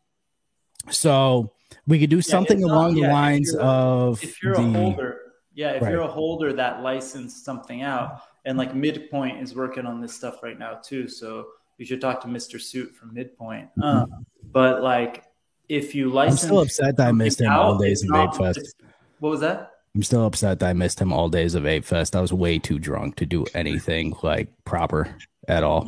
[0.91, 1.53] So
[1.87, 4.73] we could do yeah, something along not, the yeah, lines of if you're the, a
[4.73, 5.21] holder,
[5.55, 5.93] yeah, if right.
[5.93, 10.43] you're a holder that licensed something out, and like Midpoint is working on this stuff
[10.43, 11.09] right now too.
[11.09, 12.61] So you should talk to Mr.
[12.61, 13.69] Suit from Midpoint.
[13.79, 14.23] Mm-hmm.
[14.53, 15.25] But like,
[15.69, 18.75] if you license, I'm still upset that I missed him all days of Ape Fest.
[19.21, 19.71] What was that?
[19.95, 22.17] I'm still upset that I missed him all days of Ape Fest.
[22.17, 25.15] I was way too drunk to do anything like proper
[25.49, 25.87] at all.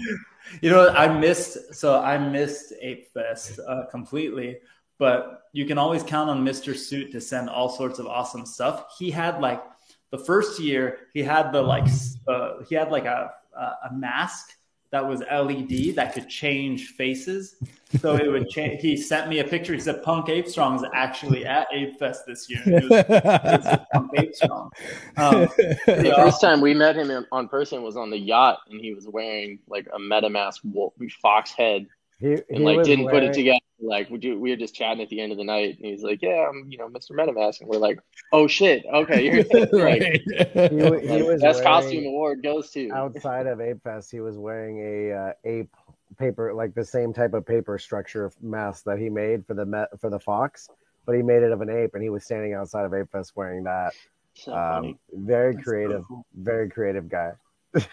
[0.61, 4.59] You know, I missed so I missed Ape Fest uh, completely,
[4.99, 6.77] but you can always count on Mr.
[6.77, 8.85] Suit to send all sorts of awesome stuff.
[8.99, 9.63] He had like
[10.11, 11.87] the first year, he had the like
[12.29, 14.51] uh, he had like a a mask
[14.95, 17.57] that was LED that could change faces.
[18.01, 18.81] So it would change.
[18.81, 19.75] He sent me a picture.
[19.75, 22.63] He said Punk Ape Strong is actually at Ape Fest this year.
[22.65, 24.71] It was, it was Punk Ape Strong.
[25.17, 25.49] Um,
[25.87, 28.95] the first time we met him in, on person was on the yacht, and he
[28.95, 33.21] was wearing like a MetaMask wolf, fox head, he, he and like didn't wearing...
[33.21, 33.59] put it together.
[33.81, 36.03] Like we do, we were just chatting at the end of the night, and he's
[36.03, 37.11] like, "Yeah, I'm, you know, Mr.
[37.11, 37.99] MetaMask," and we're like,
[38.33, 39.45] "Oh shit, okay." You're
[39.85, 40.23] right.
[40.23, 44.11] he, he was best costume award goes to outside of Ape Fest.
[44.11, 45.75] He was wearing a uh, ape
[46.19, 49.89] paper, like the same type of paper structure mask that he made for the met,
[50.01, 50.69] for the fox,
[51.05, 53.33] but he made it of an ape, and he was standing outside of Ape Fest
[53.35, 53.93] wearing that.
[54.35, 56.25] So um, very That's creative, cool.
[56.35, 57.33] very creative guy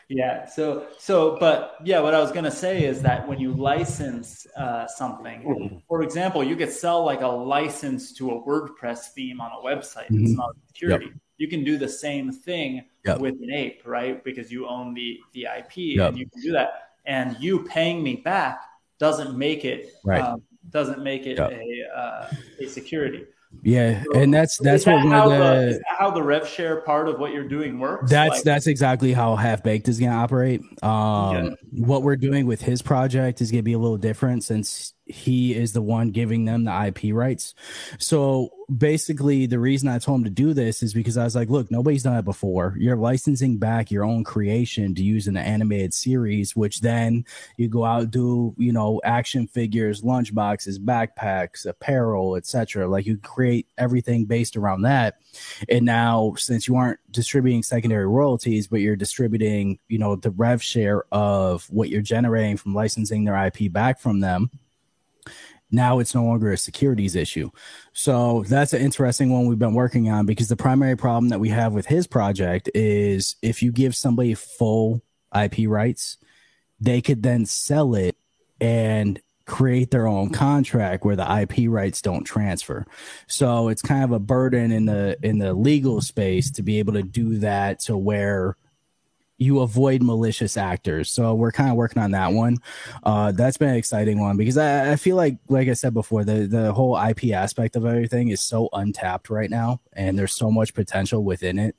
[0.09, 0.45] yeah.
[0.45, 4.45] So, so, but yeah, what I was going to say is that when you license
[4.57, 9.51] uh, something, for example, you could sell like a license to a WordPress theme on
[9.51, 10.05] a website.
[10.05, 10.25] Mm-hmm.
[10.25, 11.05] It's not security.
[11.05, 11.15] Yep.
[11.37, 13.19] You can do the same thing yep.
[13.19, 14.23] with an ape, right?
[14.23, 16.09] Because you own the the IP yep.
[16.09, 16.89] and you can do that.
[17.05, 18.61] And you paying me back
[18.99, 20.21] doesn't make it right.
[20.21, 22.27] um, doesn't make it a uh,
[22.59, 23.25] a security.
[23.63, 27.07] Yeah, and that's that's what that one of the, the how the rev share part
[27.07, 28.09] of what you're doing works.
[28.09, 30.61] That's like, that's exactly how Half Baked is going to operate.
[30.81, 31.49] Um, yeah.
[31.71, 35.53] What we're doing with his project is going to be a little different since he
[35.53, 37.53] is the one giving them the IP rights.
[37.97, 41.49] So basically, the reason I told him to do this is because I was like,
[41.49, 42.75] look, nobody's done it before.
[42.77, 47.25] You're licensing back your own creation to use in an animated series, which then
[47.57, 52.87] you go out do, you know, action figures, lunchboxes, backpacks, apparel, etc.
[52.87, 55.15] Like you create everything based around that.
[55.67, 60.61] And now, since you aren't distributing secondary royalties, but you're distributing, you know, the rev
[60.61, 64.49] share of what you're generating from licensing their IP back from them
[65.71, 67.49] now it's no longer a securities issue.
[67.93, 71.49] So that's an interesting one we've been working on because the primary problem that we
[71.49, 75.01] have with his project is if you give somebody full
[75.35, 76.17] IP rights,
[76.79, 78.17] they could then sell it
[78.59, 82.85] and create their own contract where the IP rights don't transfer.
[83.27, 86.93] So it's kind of a burden in the in the legal space to be able
[86.93, 88.55] to do that to where
[89.41, 91.11] you avoid malicious actors.
[91.11, 92.57] So we're kind of working on that one.
[93.01, 96.23] Uh, that's been an exciting one because I, I, feel like, like I said before,
[96.23, 100.51] the the whole IP aspect of everything is so untapped right now, and there's so
[100.51, 101.75] much potential within it.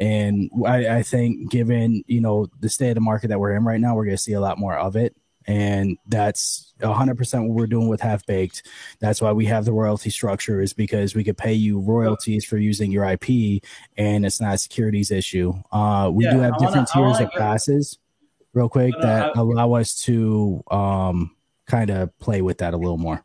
[0.00, 3.64] And I, I think, given you know the state of the market that we're in
[3.64, 5.14] right now, we're going to see a lot more of it
[5.46, 8.66] and that's 100% what we're doing with half baked.
[9.00, 12.56] That's why we have the royalty structure is because we could pay you royalties for
[12.56, 13.28] using your ip
[13.96, 15.52] and it's not a securities issue.
[15.70, 17.98] Uh, we yeah, do have different wanna, tiers of passes
[18.52, 21.34] real quick that allow us to um,
[21.66, 23.24] kind of play with that a little more.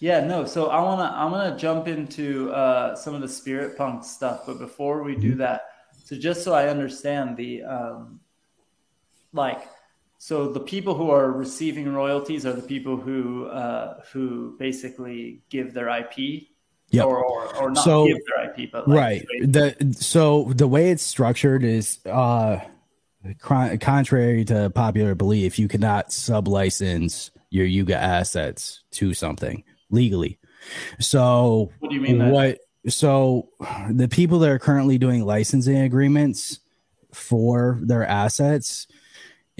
[0.00, 3.28] Yeah no so i want to i'm going to jump into uh, some of the
[3.28, 5.40] spirit punk stuff but before we do mm-hmm.
[5.40, 5.66] that
[6.02, 8.18] so just so i understand the um,
[9.34, 9.68] like
[10.22, 15.72] so the people who are receiving royalties are the people who uh, who basically give
[15.72, 16.48] their IP
[16.90, 17.06] Yep.
[17.06, 19.26] Or, or, or not so, give their IP, but like right.
[19.42, 22.58] The so the way it's structured is uh
[23.38, 30.38] contrary to popular belief, you cannot sub license your Yuga assets to something legally.
[30.98, 32.30] So what do you mean?
[32.30, 32.90] What that?
[32.90, 33.48] so
[33.88, 36.58] the people that are currently doing licensing agreements
[37.12, 38.88] for their assets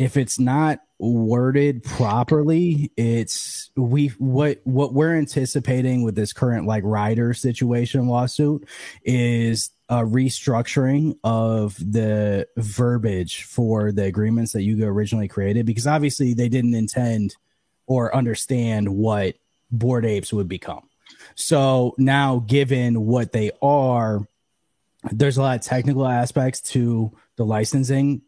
[0.01, 6.83] if it's not worded properly it's we what what we're anticipating with this current like
[6.85, 8.67] Ryder situation lawsuit
[9.05, 16.33] is a restructuring of the verbiage for the agreements that Yuga originally created because obviously
[16.33, 17.37] they didn't intend
[17.87, 19.35] or understand what
[19.71, 20.89] Bored Apes would become.
[21.35, 24.27] So now given what they are
[25.11, 28.23] there's a lot of technical aspects to the licensing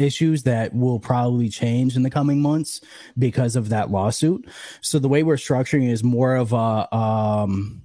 [0.00, 2.80] issues that will probably change in the coming months
[3.18, 4.48] because of that lawsuit.
[4.80, 7.82] So the way we're structuring is more of a um,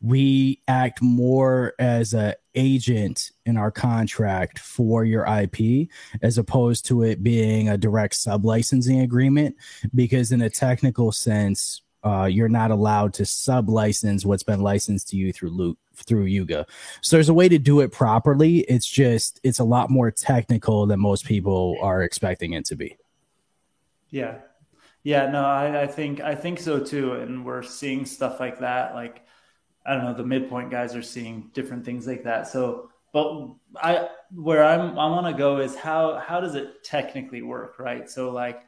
[0.00, 5.88] we act more as a agent in our contract for your IP
[6.20, 9.56] as opposed to it being a direct sub licensing agreement
[9.94, 15.08] because in a technical sense uh, you're not allowed to sub license what's been licensed
[15.08, 16.66] to you through Luke through Yuga.
[17.00, 18.60] So there's a way to do it properly.
[18.60, 22.96] It's just it's a lot more technical than most people are expecting it to be.
[24.10, 24.38] Yeah.
[25.04, 27.14] Yeah, no, I, I think I think so too.
[27.14, 28.94] And we're seeing stuff like that.
[28.94, 29.24] Like
[29.84, 32.48] I don't know, the midpoint guys are seeing different things like that.
[32.48, 37.42] So but I where I'm I want to go is how how does it technically
[37.42, 38.08] work, right?
[38.08, 38.62] So like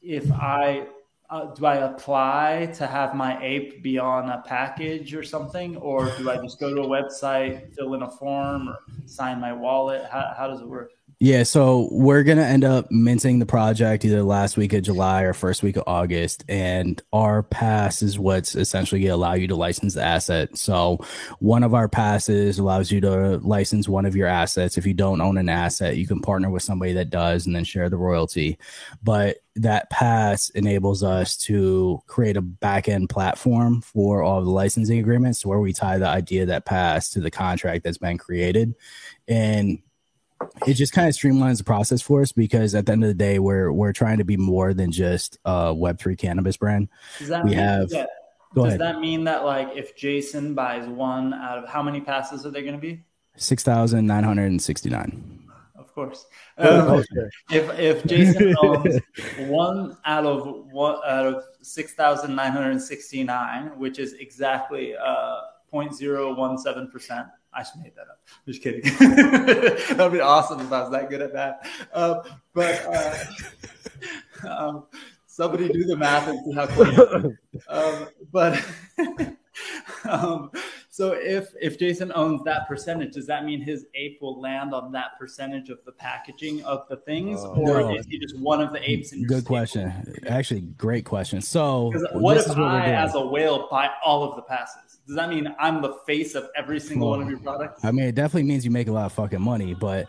[0.00, 0.86] if I
[1.32, 6.10] uh, do I apply to have my ape be on a package or something, or
[6.18, 10.04] do I just go to a website, fill in a form, or sign my wallet?
[10.12, 10.92] How, how does it work?
[11.24, 15.32] Yeah, so we're gonna end up minting the project either last week of July or
[15.32, 19.94] first week of August, and our pass is what's essentially gonna allow you to license
[19.94, 20.58] the asset.
[20.58, 20.98] So
[21.38, 24.76] one of our passes allows you to license one of your assets.
[24.76, 27.62] If you don't own an asset, you can partner with somebody that does, and then
[27.62, 28.58] share the royalty.
[29.00, 34.98] But that pass enables us to create a back end platform for all the licensing
[34.98, 38.74] agreements, where we tie the idea that pass to the contract that's been created,
[39.28, 39.78] and
[40.66, 43.14] it just kind of streamlines the process for us because at the end of the
[43.14, 46.88] day, we're we're trying to be more than just a Web three cannabis brand.
[47.18, 48.06] Does that We mean, have- yeah,
[48.54, 48.80] does ahead.
[48.80, 52.62] that mean that like if Jason buys one out of how many passes are they
[52.62, 53.02] going to be?
[53.36, 55.38] Six thousand nine hundred and sixty nine.
[55.74, 56.24] Of course.
[56.58, 57.04] Oh, Um,
[57.50, 58.98] if if Jason owns
[59.48, 64.94] one out of one out of six thousand nine hundred sixty nine, which is exactly
[64.96, 65.36] uh
[65.72, 67.26] 0.017 percent.
[67.54, 68.20] I just made that up.
[68.46, 68.82] I'm Just kidding.
[69.96, 71.66] That'd be awesome if I was that good at that.
[71.92, 72.20] Um,
[72.54, 72.84] but
[74.44, 74.84] uh, um,
[75.26, 77.34] somebody do the math and see how close.
[77.68, 78.64] um, but
[80.08, 80.50] um,
[80.88, 84.92] so if if Jason owns that percentage, does that mean his ape will land on
[84.92, 87.54] that percentage of the packaging of the things, Oh.
[87.54, 87.94] or No.
[87.96, 89.48] is he just one of the apes in your Good stable?
[89.56, 90.16] question.
[90.26, 91.40] Actually, great question.
[91.42, 92.94] So what this if is what we're I, doing.
[92.96, 94.91] as a whale, buy all of the passes?
[95.06, 97.84] Does that mean I'm the face of every single one of your products?
[97.84, 100.06] I mean, it definitely means you make a lot of fucking money, but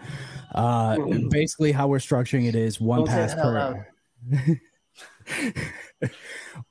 [0.53, 0.97] uh,
[1.29, 3.87] basically, how we're structuring it is one Don't pass per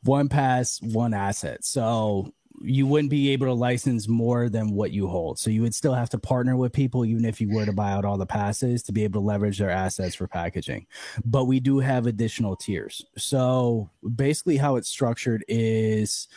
[0.05, 1.65] one pass, one asset.
[1.65, 5.39] So you wouldn't be able to license more than what you hold.
[5.39, 7.91] So you would still have to partner with people, even if you were to buy
[7.93, 10.87] out all the passes, to be able to leverage their assets for packaging.
[11.25, 13.05] But we do have additional tiers.
[13.17, 16.29] So basically, how it's structured is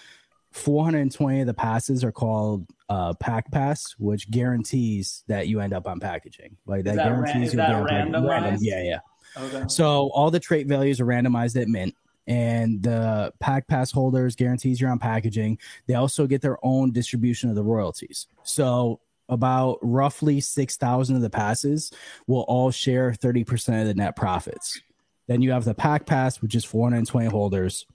[0.55, 5.85] 420 of the passes are called uh, pack pass, which guarantees that you end up
[5.85, 6.55] on packaging.
[6.65, 8.13] Like that, that ran- guarantees on packaging.
[8.13, 8.29] randomized?
[8.29, 8.59] Random.
[8.61, 8.99] Yeah, yeah.
[9.37, 9.65] Okay.
[9.67, 11.93] So all the trait values are randomized at mint,
[12.25, 15.59] and the pack pass holders guarantees you're on packaging.
[15.87, 18.27] They also get their own distribution of the royalties.
[18.43, 21.91] So about roughly six thousand of the passes
[22.27, 24.79] will all share thirty percent of the net profits.
[25.27, 27.87] Then you have the pack pass, which is 420 holders,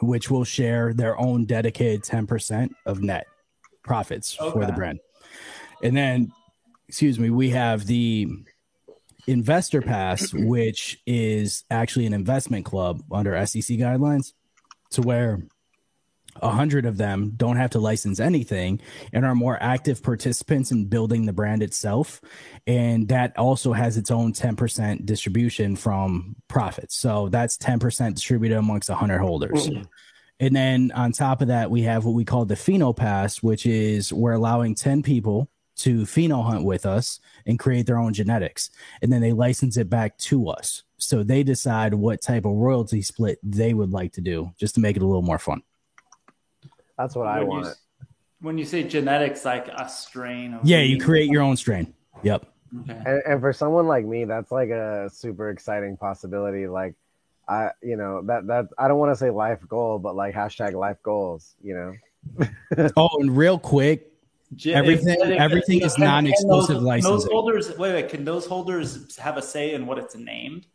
[0.00, 3.26] which will share their own dedicated 10% of net
[3.82, 5.00] profits for the brand.
[5.82, 6.32] And then,
[6.88, 8.28] excuse me, we have the
[9.26, 14.32] investor pass, which is actually an investment club under SEC guidelines,
[14.90, 15.42] to where
[16.42, 18.80] a hundred of them don't have to license anything
[19.12, 22.20] and are more active participants in building the brand itself.
[22.66, 26.96] And that also has its own 10% distribution from profits.
[26.96, 29.68] So that's 10% distributed amongst 100 holders.
[29.68, 29.82] Mm-hmm.
[30.40, 33.66] And then on top of that, we have what we call the Pheno Pass, which
[33.66, 38.70] is we're allowing 10 people to pheno hunt with us and create their own genetics.
[39.00, 40.82] And then they license it back to us.
[40.98, 44.80] So they decide what type of royalty split they would like to do just to
[44.80, 45.62] make it a little more fun.
[46.98, 47.66] That's what I When you want.
[47.68, 47.82] s-
[48.40, 51.94] When you say genetics, like a strain of Yeah, you create your own strain.
[52.22, 52.44] Yep.
[52.82, 53.02] Okay.
[53.06, 56.66] And, and for someone like me, that's like a super exciting possibility.
[56.66, 56.94] Like,
[57.48, 60.74] I, you know, that that I don't want to say life goal, but like hashtag
[60.74, 61.54] life goals.
[61.62, 62.48] You know,
[62.96, 64.12] Oh, and real quick,
[64.54, 67.12] Ge- Everything- if- everything can- is non-exclusive those- licensing.
[67.12, 70.66] Those holders, wait, wait, can those holders have a say in what it's named?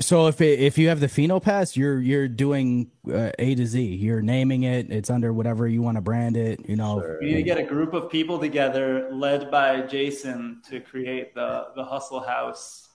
[0.00, 3.66] So if it, if you have the Pheno Pass, you're you're doing uh, A to
[3.66, 3.82] Z.
[3.82, 4.90] You're naming it.
[4.90, 6.68] It's under whatever you want to brand it.
[6.68, 7.00] You know.
[7.00, 7.18] Sure.
[7.20, 11.68] We need to get a group of people together, led by Jason, to create the
[11.76, 12.88] the Hustle House.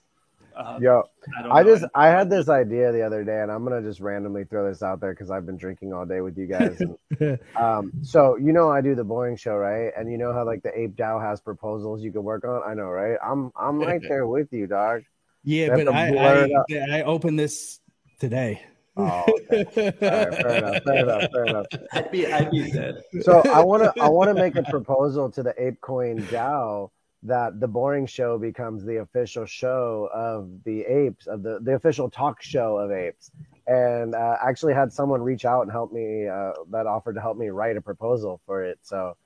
[0.56, 1.02] Uh, yo,
[1.36, 1.74] I, I know.
[1.74, 4.82] just I had this idea the other day, and I'm gonna just randomly throw this
[4.82, 6.80] out there because I've been drinking all day with you guys.
[6.80, 9.92] And, um, so you know I do the boring show, right?
[9.96, 12.62] And you know how like the Ape DAO has proposals you can work on.
[12.66, 13.18] I know, right?
[13.22, 15.02] I'm I'm right there with you, dog.
[15.46, 16.66] Yeah, We but I blur it up.
[16.70, 17.80] I, I opened this
[18.18, 18.62] today.
[18.98, 19.64] Oh, okay.
[19.84, 21.66] All right, fair enough, fair enough, fair enough.
[21.92, 23.02] I'd be I'd be dead.
[23.20, 26.90] So I want to I want to make a proposal to the ApeCoin DAO
[27.22, 32.10] that the boring show becomes the official show of the apes of the the official
[32.10, 33.30] talk show of apes
[33.66, 37.36] and uh, actually had someone reach out and help me uh, that offered to help
[37.36, 39.16] me write a proposal for it so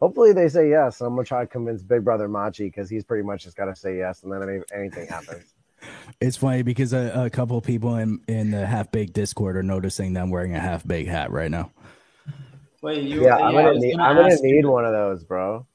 [0.00, 3.24] hopefully they say yes i'm gonna try to convince big brother machi because he's pretty
[3.24, 5.54] much just got to say yes and then any, anything happens
[6.20, 9.62] It's funny because a, a couple of people in in the half baked Discord are
[9.62, 11.70] noticing that I'm wearing a half baked hat right now.
[12.80, 13.24] Wait, you?
[13.24, 15.66] yeah i'm gonna need gonna i'm gonna need one of those bro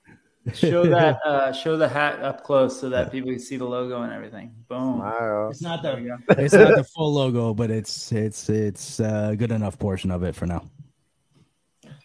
[0.53, 4.01] Show that uh, show the hat up close so that people can see the logo
[4.01, 4.53] and everything.
[4.67, 4.97] Boom.
[4.97, 5.49] Smile.
[5.49, 9.79] It's not the it's not the full logo, but it's it's it's a good enough
[9.79, 10.69] portion of it for now.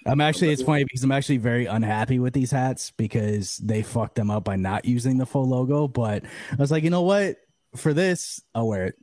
[0.06, 4.14] I'm actually it's funny because I'm actually very unhappy with these hats because they fucked
[4.14, 5.88] them up by not using the full logo.
[5.88, 7.38] But I was like, you know what?
[7.78, 8.96] For this, I'll wear it.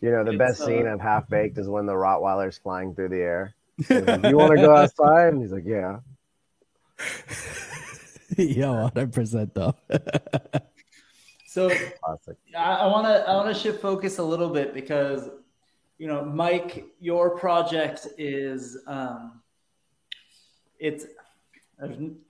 [0.00, 2.94] You know, the It's, best uh, scene of Half Baked is when the Rottweiler's flying
[2.94, 3.54] through the air.
[3.88, 5.32] Like, you want to go outside?
[5.32, 5.98] And he's like, yeah.
[8.36, 9.74] Yo, 100 percent though.
[11.46, 12.38] So Classic.
[12.56, 15.28] I want to I want to shift focus a little bit because
[15.98, 19.42] you know, Mike, your project is um,
[20.78, 21.04] it's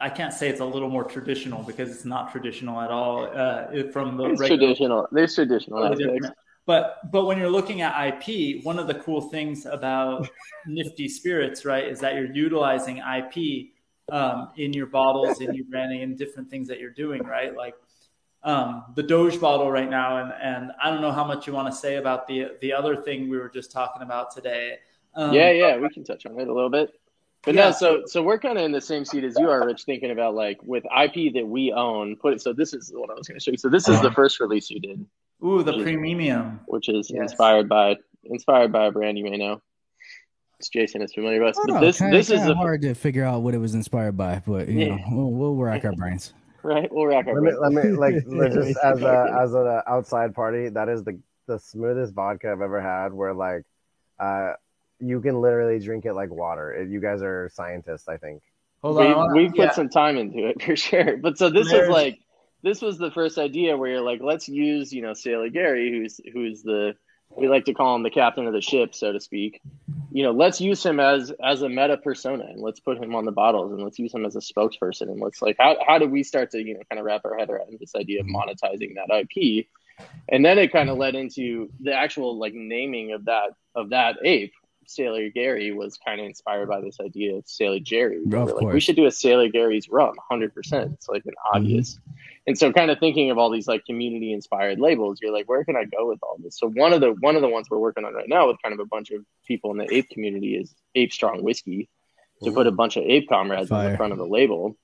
[0.00, 3.90] I can't say it's a little more traditional because it's not traditional at all uh,
[3.92, 5.08] from the It's regular traditional.
[5.12, 6.30] There's traditional aspects.
[6.64, 10.28] But but when you're looking at IP, one of the cool things about
[10.66, 13.72] Nifty Spirits, right, is that you're utilizing IP
[14.10, 17.56] um, in your bottles, in your branding, and different things that you're doing, right?
[17.56, 17.74] Like
[18.44, 21.72] um, the Doge bottle right now, and and I don't know how much you want
[21.72, 24.78] to say about the the other thing we were just talking about today.
[25.14, 26.90] Um, yeah, yeah, we can touch on it a little bit.
[27.44, 27.66] But Yeah.
[27.66, 30.10] no, so so we're kind of in the same seat as you are, Rich, thinking
[30.12, 32.16] about like with IP that we own.
[32.16, 33.56] Put it so this is what I was going to show you.
[33.56, 35.04] So this is the first release you did,
[35.44, 36.60] Ooh, the premium.
[36.66, 37.22] which is Yes.
[37.32, 39.60] inspired by inspired by a brand you may know.
[40.60, 41.56] It's Jason is familiar with.
[41.58, 43.54] I But don't know, this kinda- this is kinda the hard to figure out what
[43.54, 44.94] it was inspired by, but you Yeah.
[44.96, 46.34] know, we'll, we'll rack our brains.
[46.62, 46.88] right.
[46.92, 47.74] We'll rack our Let me, brains.
[47.74, 51.18] let me, like, let- just as a, as an outside party, that is the,
[51.48, 53.64] the smoothest vodka I've ever had where, like,
[54.20, 54.52] uh,
[55.02, 56.86] you can literally drink it like water.
[56.88, 58.42] You guys are scientists, I think.
[58.82, 59.72] Hold on, we, wanna- we've put yeah.
[59.72, 61.16] some time into it for sure.
[61.16, 62.18] But so this There's- was like
[62.62, 66.20] this was the first idea where you're like, let's use you know Sailor Gary, who's
[66.32, 66.94] who's the
[67.34, 69.60] we like to call him the captain of the ship, so to speak.
[70.12, 73.24] You know, let's use him as as a meta persona, and let's put him on
[73.24, 76.06] the bottles, and let's use him as a spokesperson, and let's like how how do
[76.06, 78.94] we start to you know kind of wrap our head around this idea of monetizing
[78.96, 79.66] that IP,
[80.28, 84.16] and then it kind of led into the actual like naming of that of that
[84.24, 84.52] ape.
[84.86, 88.16] Sailor Gary was kind of inspired by this idea of Sailor Jerry.
[88.16, 90.92] Of We're like, we should do a Sailor Gary's rum, hundred percent.
[90.92, 91.98] It's like an obvious.
[92.46, 95.64] And so, kind of thinking of all these like community inspired labels, you're like, where
[95.64, 96.58] can I go with all this?
[96.58, 98.72] So one of the one of the ones we're working on right now with kind
[98.72, 101.88] of a bunch of people in the ape community is Ape Strong Whiskey
[102.42, 103.90] to put a bunch of ape comrades on Fire.
[103.90, 104.76] the front of the label.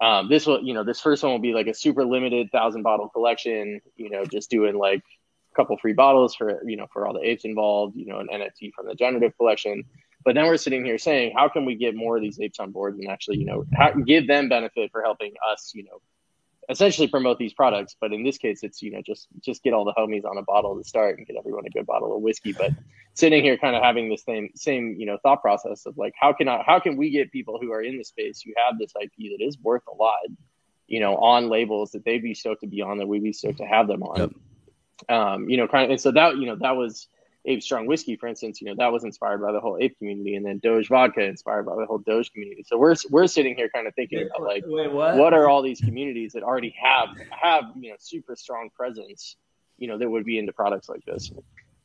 [0.00, 2.82] Um, this will, you know, this first one will be like a super limited thousand
[2.82, 3.80] bottle collection.
[3.96, 5.02] You know, just doing like
[5.54, 7.96] couple free bottles for you know for all the apes involved.
[7.96, 9.84] You know, an NFT from the generative collection.
[10.24, 12.70] But then we're sitting here saying, how can we get more of these apes on
[12.70, 16.00] board and actually, you know, how, give them benefit for helping us, you know,
[16.68, 17.96] essentially promote these products.
[18.00, 20.42] But in this case, it's you know just just get all the homies on a
[20.42, 22.52] bottle to start and get everyone a good bottle of whiskey.
[22.52, 22.72] But
[23.14, 26.32] sitting here, kind of having the same same you know thought process of like, how
[26.32, 28.92] can I how can we get people who are in the space who have this
[29.00, 30.20] IP that is worth a lot,
[30.86, 33.58] you know, on labels that they'd be stoked to be on, that we'd be stoked
[33.58, 34.18] to have them on.
[34.18, 34.30] Yep.
[35.08, 37.08] Um, you know, kind of, and so that you know that was.
[37.44, 40.36] Ape Strong Whiskey, for instance, you know that was inspired by the whole ape community,
[40.36, 42.62] and then Doge Vodka inspired by the whole Doge community.
[42.64, 45.16] So we're we're sitting here kind of thinking Wait, about like wait, what?
[45.16, 49.34] what are all these communities that already have have you know super strong presence
[49.76, 51.32] you know that would be into products like this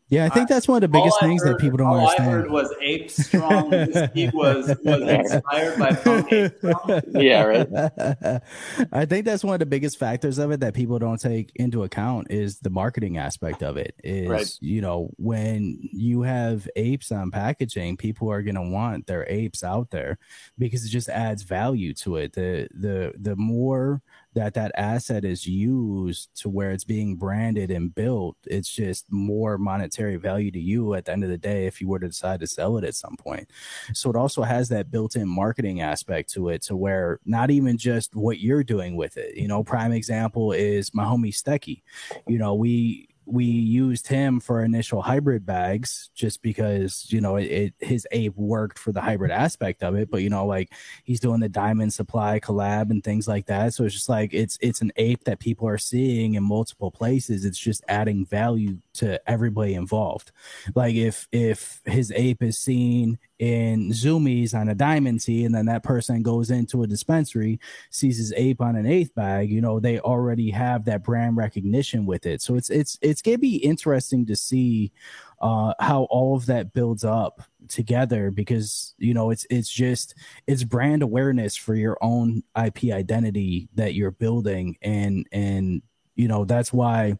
[0.09, 1.99] Yeah, I think that's one of the biggest All things heard- that people don't all
[1.99, 2.29] understand.
[2.29, 3.71] I heard was Ape Strong
[4.13, 7.01] he was was inspired by Punk Ape Strong.
[7.13, 8.41] Yeah, right.
[8.93, 11.83] I think that's one of the biggest factors of it that people don't take into
[11.83, 13.95] account is the marketing aspect of it.
[14.03, 14.57] Is Right.
[14.61, 19.91] you know when you have apes on packaging, people are gonna want their apes out
[19.91, 20.17] there
[20.57, 22.31] because it just adds value to it.
[22.33, 24.01] The the the more
[24.37, 29.57] that that asset is used to where it's being branded and built, it's just more
[29.57, 32.39] monetary value to you at the end of the day if you were to decide
[32.39, 33.49] to sell it at some point.
[33.93, 38.15] So it also has that built-in marketing aspect to it, to where not even just
[38.15, 39.35] what you're doing with it.
[39.35, 41.81] You know, prime example is my homie Stecky.
[42.27, 47.45] You know, we we used him for initial hybrid bags just because you know it,
[47.45, 50.09] it his ape worked for the hybrid aspect of it.
[50.09, 50.73] But you know like
[51.03, 53.73] he's doing the diamond supply collab and things like that.
[53.73, 57.43] So it's just like it's it's an ape that people are seeing in multiple places.
[57.43, 60.31] It's just adding value to everybody involved.
[60.73, 65.67] Like if if his ape is seen in zoomies on a diamond tee and then
[65.67, 67.59] that person goes into a dispensary
[67.91, 72.05] sees his ape on an eighth bag you know they already have that brand recognition
[72.05, 72.41] with it.
[72.41, 74.91] So it's it's it's gonna be interesting to see
[75.39, 80.15] uh how all of that builds up together because you know it's it's just
[80.47, 84.77] it's brand awareness for your own ip identity that you're building.
[84.81, 85.81] And and
[86.15, 87.17] you know that's why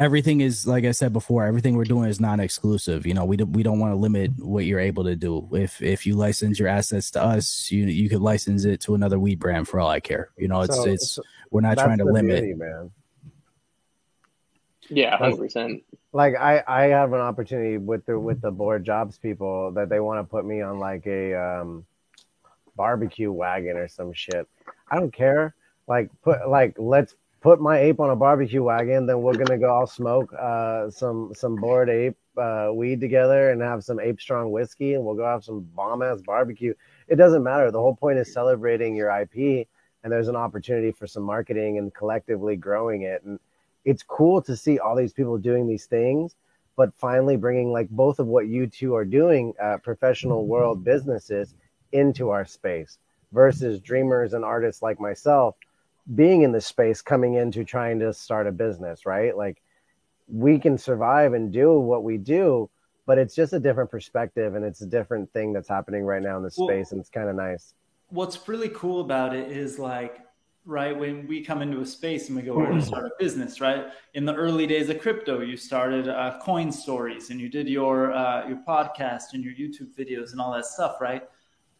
[0.00, 1.44] everything is like I said before.
[1.44, 3.06] Everything we're doing is non-exclusive.
[3.06, 5.48] You know, we do, we don't want to limit what you're able to do.
[5.52, 9.18] If if you license your assets to us, you you could license it to another
[9.20, 10.30] weed brand for all I care.
[10.36, 12.42] You know, it's So- it's so we're not trying to limit.
[12.42, 12.90] beauty, man.
[14.88, 15.84] Yeah, hundred percent.
[16.12, 20.00] like I, I have an opportunity with the with the board jobs people that they
[20.00, 21.84] want to put me on like a um,
[22.76, 24.48] barbecue wagon or some shit.
[24.90, 25.54] I don't care.
[25.86, 29.70] Like put like let's put my ape on a barbecue wagon, then we're gonna go
[29.70, 34.50] all smoke uh, some some Bored Ape uh, weed together and have some ape strong
[34.50, 36.74] whiskey, and we'll go have some bomb ass barbecue.
[37.08, 37.70] It doesn't matter.
[37.70, 39.68] The whole point is celebrating your IP,
[40.02, 43.22] and there's an opportunity for some marketing and collectively growing it.
[43.24, 43.38] And
[43.84, 46.36] it's cool to see all these people doing these things
[46.80, 51.54] but finally bringing like both of what you two are doing uh, professional world businesses
[51.92, 52.96] into our space
[53.32, 55.56] versus dreamers and artists like myself
[56.14, 59.36] being in this space coming into trying to start a business right?
[59.36, 59.62] Like
[60.28, 62.68] we can survive and do what we do
[63.06, 66.36] but it's just a different perspective and it's a different thing that's happening right now
[66.36, 67.74] in this Well- space and it's kind of nice.
[68.10, 70.20] What's really cool about it is like
[70.66, 73.10] right when we come into a space and we go we're going to start a
[73.18, 73.86] business right?
[74.14, 78.12] In the early days of crypto you started uh, coin stories and you did your
[78.12, 81.22] uh, your podcast and your youtube videos and all that stuff right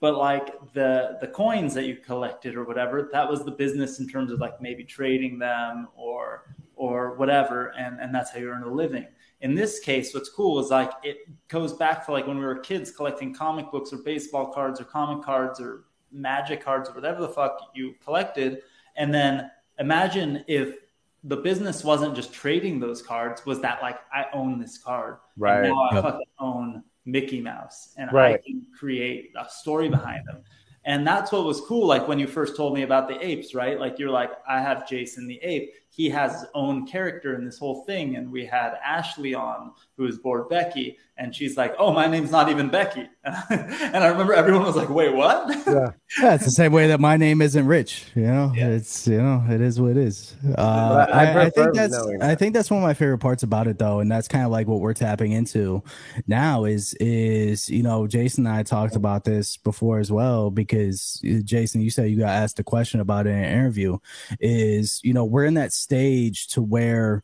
[0.01, 4.09] but like the the coins that you collected or whatever that was the business in
[4.09, 8.63] terms of like maybe trading them or or whatever and and that's how you earn
[8.63, 9.07] a living
[9.43, 12.59] in this case what's cool is like it goes back to like when we were
[12.59, 17.21] kids collecting comic books or baseball cards or comic cards or magic cards or whatever
[17.21, 18.63] the fuck you collected
[18.97, 20.77] and then imagine if
[21.25, 25.61] the business wasn't just trading those cards was that like i own this card and
[25.61, 25.63] Right.
[25.63, 26.03] now i Yep.
[26.03, 30.43] fucking own mickey mouse and i can create a story behind them.
[30.87, 33.79] And that's what was cool like when you first told me about the apes right?
[33.79, 37.59] Like you're like i have jason the ape he has his own character in this
[37.59, 41.93] whole thing and we had ashley on who is bored becky and she's like oh
[41.93, 43.09] my name's not even becky
[43.51, 46.99] and i remember everyone was like wait what yeah Yeah, it's the same way that
[46.99, 48.07] my name isn't Rich.
[48.17, 48.71] You know, Yeah.
[48.71, 50.35] it's you know, it is what it is.
[50.59, 53.45] Uh, I I, I think that's knowing I think that's one of my favorite parts
[53.45, 55.85] about it, though, and that's kind of like what we're tapping into
[56.27, 56.65] now.
[56.65, 61.43] Is is you know, Jason and I talked about this before as well because uh,
[61.45, 63.99] Jason, you said you got asked a question about it in an interview.
[64.41, 67.23] Is you know, we're in that stage to where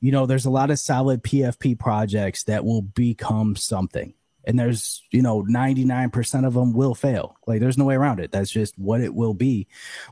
[0.00, 4.14] you know, there's a lot of solid PFP projects that will become something.
[4.48, 7.36] And there's you know 99% of them will fail.
[7.48, 8.30] Like there's no way around it.
[8.30, 9.66] That's just what it will be.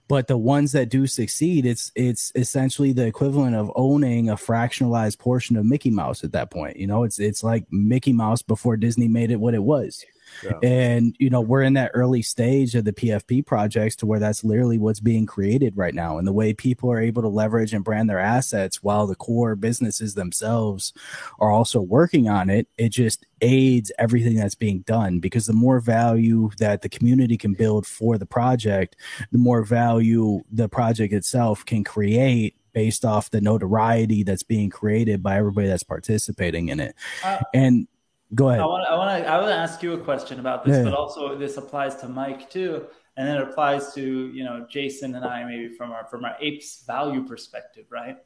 [0.08, 5.20] But the ones that do succeed it's it's essentially the equivalent of owning a fractionalized
[5.20, 6.78] portion of mickey mouse at that point.
[6.78, 10.04] You know it's it's like mickey mouse before disney made it what it was
[10.42, 10.58] Yeah.
[10.62, 14.44] and you know we're in that early stage of the pfp projects to where that's
[14.44, 17.84] literally what's being created right now and the way people are able to leverage and
[17.84, 20.92] brand their assets while the core businesses themselves
[21.38, 25.80] are also working on it it just aids everything that's being done because the more
[25.80, 28.96] value that the community can build for the project
[29.32, 35.22] the more value the project itself can create based off the notoriety that's being created
[35.22, 37.86] by everybody that's participating in it Uh, and
[38.34, 40.64] go ahead I want I want to I want to ask you a question about
[40.64, 40.84] this, Yeah.
[40.84, 45.14] but also this applies to Mike too, and then it applies to you know Jason
[45.14, 48.18] and I maybe from our from our apes value perspective, right?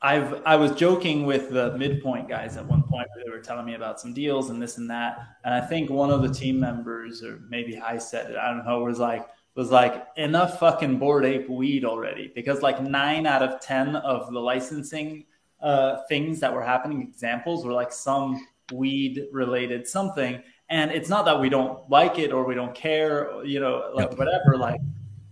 [0.00, 3.66] I've I was joking with the midpoint guys at one point where they were telling
[3.66, 6.60] me about some deals and this and that, and I think one of the team
[6.60, 9.26] members or maybe I said it, I don't know, was like
[9.56, 14.32] was like enough fucking Bored Ape weed already because like nine out of ten of
[14.32, 15.24] the licensing
[15.60, 21.24] uh, things that were happening examples were like some weed related something and it's not
[21.24, 24.18] that we don't like it or we don't care or, you know like Yep.
[24.18, 24.80] whatever like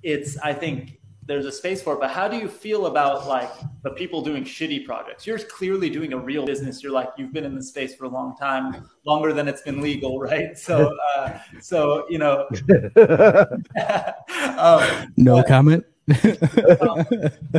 [0.03, 3.51] it's i think there's a space for it but how do you feel about like
[3.83, 5.27] the people doing shitty projects?
[5.27, 6.83] You're clearly doing a real business.
[6.85, 9.81] You're like you've been in the space for a long time longer than it's been
[9.81, 10.57] legal right?
[10.57, 12.49] So uh so you know.
[14.59, 15.85] Um, no but- comment?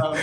[0.02, 0.18] um,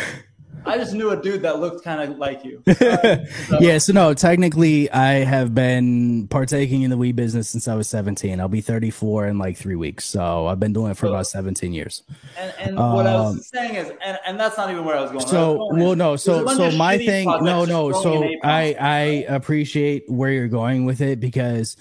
[0.67, 3.93] i just knew a dude that looked kind of like you Uh, so- yeah, so
[3.93, 8.41] no, technically, I have been partaking in the weed business since I was 17.
[8.41, 10.05] I'll be 34 in like three weeks.
[10.05, 12.03] So I've been doing it for about 17 years.
[12.39, 15.03] And, and what I Um, was saying is, and, and that's not even where I
[15.03, 15.27] was going.
[15.27, 17.93] So, was going well, no, so, so my thing, no, no.
[17.93, 18.75] So I.
[18.81, 21.77] I appreciate where you're going with it because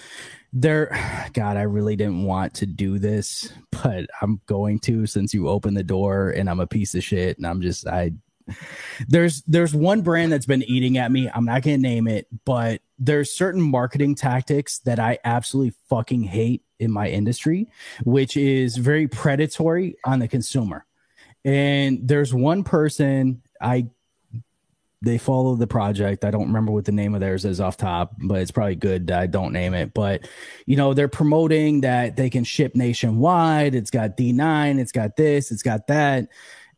[0.51, 0.89] there,
[1.33, 5.77] God, I really didn't want to do this, but I'm going to since you opened
[5.77, 8.11] the door and I'm a piece of shit and I'm just, I,
[9.07, 11.29] there's there's one brand that's been eating at me.
[11.33, 16.63] I'm not gonna name it, but there's certain marketing tactics that I absolutely fucking hate
[16.79, 17.69] in my industry,
[18.03, 20.85] which is very predatory on the consumer.
[21.45, 23.87] And there's one person I
[25.03, 26.23] they follow the project.
[26.23, 29.11] I don't remember what the name of theirs is off top, but it's probably good
[29.11, 29.93] I don't name it.
[29.93, 30.29] But
[30.65, 33.75] you know, they're promoting that they can ship nationwide.
[33.75, 36.29] It's got D9, it's got this, it's got that.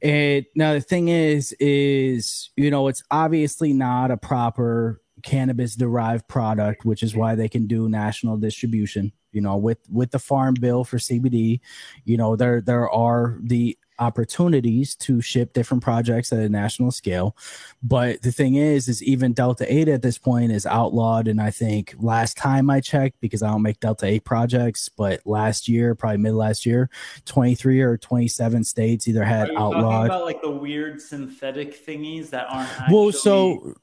[0.05, 6.27] And now the thing is, is you know, it's obviously not a proper cannabis derived
[6.27, 9.11] product, which is why they can do national distribution.
[9.31, 11.59] You know, with with the farm bill for CBD,
[12.03, 17.35] you know, there there are the opportunities to ship different projects at a national scale.
[17.81, 21.27] But the thing is, is even Delta 8 at this point is outlawed.
[21.27, 25.21] And I think last time I checked, because I don't make Delta 8 projects, but
[25.25, 26.89] last year, probably mid last year,
[27.25, 30.07] 23 or 27 states either had outlawed.
[30.07, 32.95] about like the weird synthetic thingies that aren't actually...
[32.95, 33.75] Well, so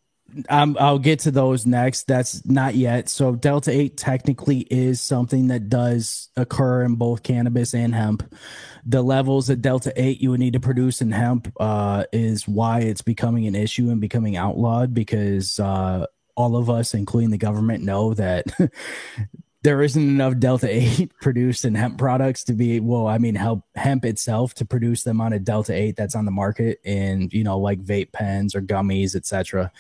[0.48, 2.06] um, I'll get to those next.
[2.06, 3.08] That's not yet.
[3.08, 8.22] So Delta 8 technically is something that does occur in both cannabis and hemp.
[8.84, 12.80] The levels of Delta 8 you would need to produce in hemp uh, is why
[12.80, 16.06] it's becoming an issue and becoming outlawed because uh,
[16.36, 18.46] all of us, including the government, know that
[19.62, 23.64] there isn't enough delta 8 produced in hemp products to be well i mean help
[23.74, 27.44] hemp itself to produce the amount of delta 8 that's on the market and you
[27.44, 29.70] know like vape pens or gummies etc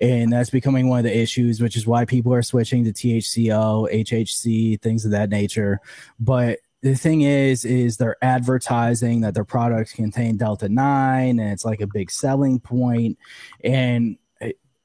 [0.00, 3.90] and that's becoming one of the issues which is why people are switching to thco
[3.90, 5.80] hhc things of that nature.
[6.20, 11.64] But the thing is is they're advertising that their products contain delta 9 and it's
[11.64, 13.18] like a big selling point
[13.64, 14.18] and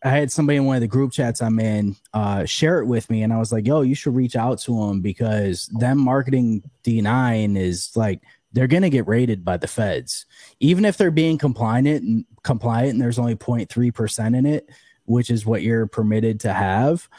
[0.03, 3.09] I had somebody in one of the group chats I'm in uh, share it with
[3.09, 6.63] me, and I was like, "Yo, you should reach out to them because them marketing
[6.83, 8.21] D9 is like
[8.53, 10.25] they're gonna get raided by the feds,
[10.59, 14.69] even if they're being compliant and compliant, and there's only 0.3 percent in it,
[15.05, 17.09] which is what you're permitted to have."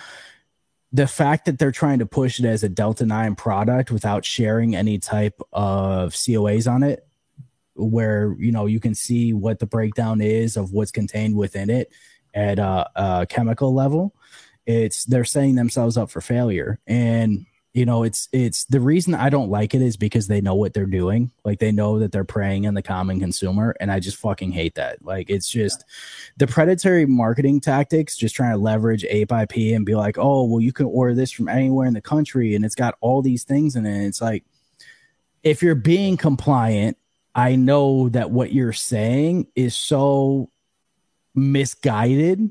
[0.92, 4.74] The fact that they're trying to push it as a Delta 9 product without sharing
[4.74, 7.06] any type of COAs on it,
[7.74, 11.92] where you know you can see what the breakdown is of what's contained within it
[12.34, 14.14] at a, a chemical level,
[14.66, 16.78] it's they're setting themselves up for failure.
[16.86, 20.54] And you know, it's it's the reason I don't like it is because they know
[20.54, 21.30] what they're doing.
[21.44, 24.74] Like they know that they're preying on the common consumer, and I just fucking hate
[24.76, 25.04] that.
[25.04, 25.84] Like it's just
[26.38, 30.60] the predatory marketing tactics, just trying to leverage ape IP and be like, oh, well,
[30.60, 33.76] you can order this from anywhere in the country, and it's got all these things
[33.76, 34.06] in it.
[34.06, 34.44] It's like
[35.42, 36.96] if you're being compliant,
[37.34, 40.50] I know that what you're saying is so
[41.34, 42.50] misguided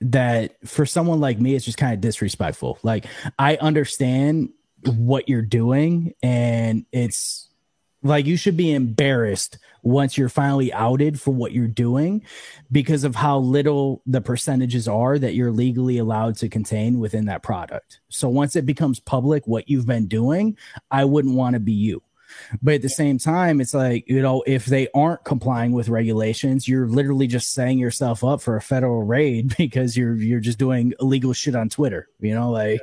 [0.00, 3.04] that for someone like me it's just kind of disrespectful like
[3.36, 4.50] i understand
[4.84, 7.48] what you're doing and it's
[8.02, 12.24] like you should be embarrassed once you're finally outed for what you're doing
[12.70, 17.42] because of how little the percentages are that you're legally allowed to contain within that
[17.42, 18.00] product.
[18.08, 20.56] So once it becomes public what you've been doing
[20.90, 22.02] i wouldn't want to be you.
[22.62, 26.68] But at the same time, it's like, you know, if they aren't complying with regulations,
[26.68, 30.92] you're literally just setting yourself up for a federal raid because you're you're just doing
[31.00, 32.80] illegal shit on Twitter, you know, like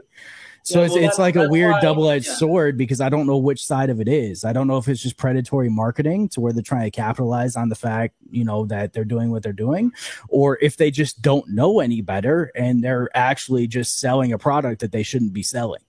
[0.65, 2.33] so yeah, well, it's, it's like a weird double-edged yeah.
[2.33, 4.43] sword because I don't know which side of it is.
[4.43, 7.69] I don't know if it's just predatory marketing to where they're trying to capitalize on
[7.69, 9.91] the fact, you know, that they're doing what they're doing,
[10.27, 14.81] or if they just don't know any better and they're actually just selling a product
[14.81, 15.83] that they shouldn't be selling.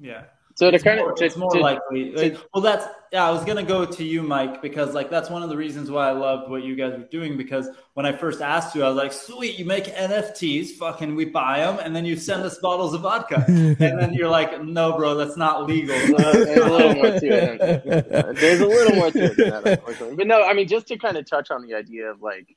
[0.00, 0.24] Yeah.
[0.54, 2.12] So to it's kind more, of, to, it's more to, likely.
[2.12, 3.26] Like, well, that's yeah.
[3.26, 6.08] I was gonna go to you, Mike, because like that's one of the reasons why
[6.08, 7.36] I loved what you guys were doing.
[7.36, 11.24] Because when I first asked you, I was like, "Sweet, you make NFTs, fucking, we
[11.24, 14.96] buy them, and then you send us bottles of vodka." and then you're like, "No,
[14.96, 18.36] bro, that's not legal." there's a little more to it.
[18.36, 20.16] There's a little more to it than that, unfortunately.
[20.16, 22.56] But no, I mean, just to kind of touch on the idea of like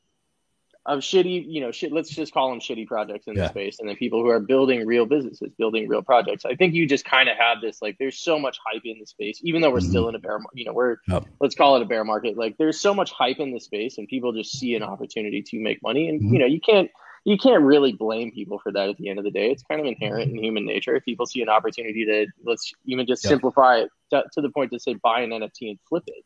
[0.85, 1.91] of shitty, you know, shit.
[1.91, 3.43] Let's just call them shitty projects in yeah.
[3.43, 6.45] the space, and then people who are building real businesses, building real projects.
[6.45, 9.05] I think you just kind of have this like, there's so much hype in the
[9.05, 9.89] space, even though we're mm-hmm.
[9.89, 11.25] still in a bear, you know, we're yep.
[11.39, 12.37] let's call it a bear market.
[12.37, 15.59] Like, there's so much hype in the space, and people just see an opportunity to
[15.59, 16.33] make money, and mm-hmm.
[16.33, 16.89] you know, you can't
[17.23, 19.49] you can't really blame people for that at the end of the day.
[19.49, 20.95] It's kind of inherent in human nature.
[20.95, 23.31] If people see an opportunity to let's even just yep.
[23.31, 26.23] simplify it to, to the point to say buy an NFT and flip it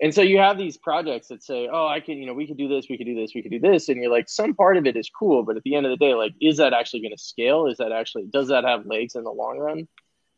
[0.00, 2.56] and so you have these projects that say, "Oh, I can, you know, we could
[2.56, 4.76] do this, we could do this, we could do this," and you're like, some part
[4.76, 7.00] of it is cool, but at the end of the day, like, is that actually
[7.00, 7.66] going to scale?
[7.66, 9.88] Is that actually does that have legs in the long run?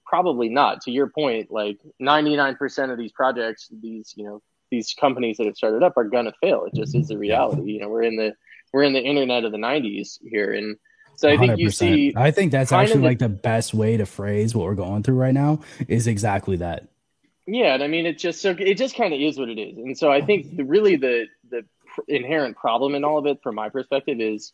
[0.06, 0.80] Probably not.
[0.82, 5.56] To your point, like 99% of these projects, these you know, these companies that have
[5.56, 6.64] started up are going to fail.
[6.64, 7.72] It just is the reality.
[7.72, 8.34] You know, we're in the
[8.72, 10.76] we're in the internet of the 90s here, and
[11.16, 11.58] so I think 100%.
[11.58, 12.14] you see.
[12.16, 15.16] I think that's actually the, like the best way to phrase what we're going through
[15.16, 16.88] right now is exactly that.
[17.52, 19.76] Yeah, and I mean, it just so it just kind of is what it is,
[19.76, 21.64] and so I think the, really the the
[22.06, 24.52] inherent problem in all of it, from my perspective, is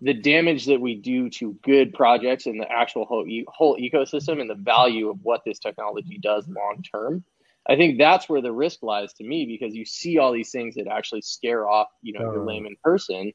[0.00, 4.40] the damage that we do to good projects and the actual whole e- whole ecosystem
[4.40, 7.22] and the value of what this technology does long term.
[7.68, 10.76] I think that's where the risk lies to me because you see all these things
[10.76, 12.32] that actually scare off, you know, oh.
[12.32, 12.44] your uh-huh.
[12.44, 13.32] layman person,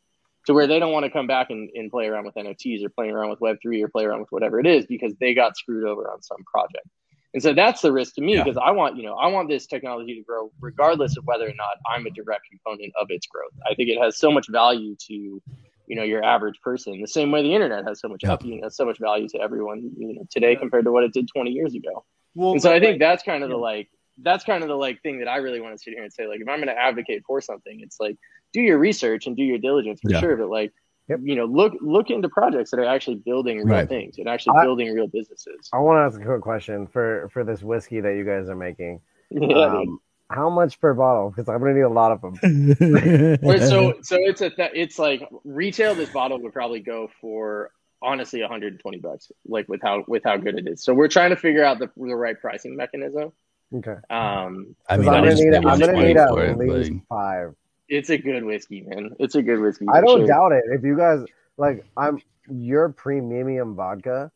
[0.48, 2.90] to where they don't want to come back and, and play around with NFTs or
[2.90, 5.86] playing around with Web3 or play around with whatever it is because they got screwed
[5.86, 6.88] over on some project.
[7.34, 8.68] And so that's the risk to me because yeah.
[8.68, 11.78] I want, you know, I want this technology to grow regardless of whether or not
[11.92, 13.54] I'm a direct component of its growth.
[13.66, 17.02] I think it has so much value to, you know, your average person.
[17.02, 18.38] The same way the internet has so much, yeah.
[18.44, 21.28] you know, so much value to everyone, you know, today compared to what it did
[21.28, 22.06] 20 years ago.
[22.36, 23.56] Well, and so I think like, that's kind of yeah.
[23.56, 23.90] the like,
[24.22, 26.28] that's kind of the like thing that I really want to sit here and say,
[26.28, 28.16] like, if I'm going to advocate for something, it's like
[28.54, 30.72] do your research and do your diligence for sure, but like
[31.10, 31.20] Yep.
[31.24, 33.90] You know, look look into projects that are actually building real right.
[33.90, 35.70] things and actually I, building real businesses.
[35.74, 38.56] I want to ask a quick question for for this whiskey that you guys are
[38.56, 39.02] making.
[39.32, 40.00] Yeah, um,
[40.30, 41.32] how much per bottle?
[41.32, 42.36] Because I'm gonna need a lot of them.
[43.68, 45.96] so so it's a th- it's like retail.
[45.96, 50.60] This bottle would probably go for honestly 120 bucks, like with how with how good
[50.60, 50.84] it is.
[50.84, 53.32] So we're trying to figure out the the right pricing mechanism.
[53.74, 53.96] Okay.
[54.12, 57.56] Um, I mean, I'm gonna need, I'm gonna need at least it, five
[57.94, 59.16] it's a good whiskey, man.
[59.20, 59.86] It's a good whiskey.
[59.94, 60.28] I don't sure.
[60.28, 60.64] doubt it.
[60.72, 61.20] If you guys
[61.58, 62.20] like, I'm
[62.50, 64.32] your premium vodka.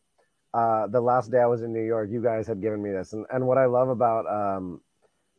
[0.54, 3.14] Uh, the last day I was in New York, you guys had given me this,
[3.14, 4.82] and and what I love about um,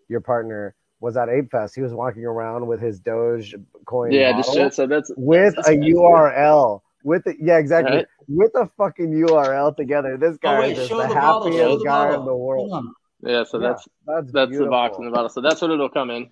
[0.08, 1.74] your partner was at Ape Fest.
[1.74, 3.54] He was walking around with his Doge
[3.86, 4.12] coin.
[4.12, 6.80] Yeah, just so that's with that's, a URL.
[7.04, 7.96] With the, yeah, exactly.
[7.96, 8.06] Right.
[8.26, 10.18] With a fucking URL together.
[10.18, 12.84] This oh, guy oh, wait, is the, the happiest guy the in the world.
[13.22, 15.30] Yeah, so yeah, that's that's, that's the box in the bottle.
[15.30, 16.30] So that's what it'll come in.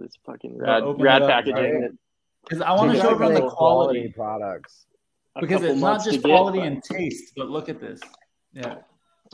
[0.00, 1.98] This fucking rad, rad packaging.
[2.42, 4.86] Because I want to show everyone the quality, quality products.
[5.40, 8.00] Because it's not just quality get, and taste, but look at this.
[8.52, 8.76] Yeah.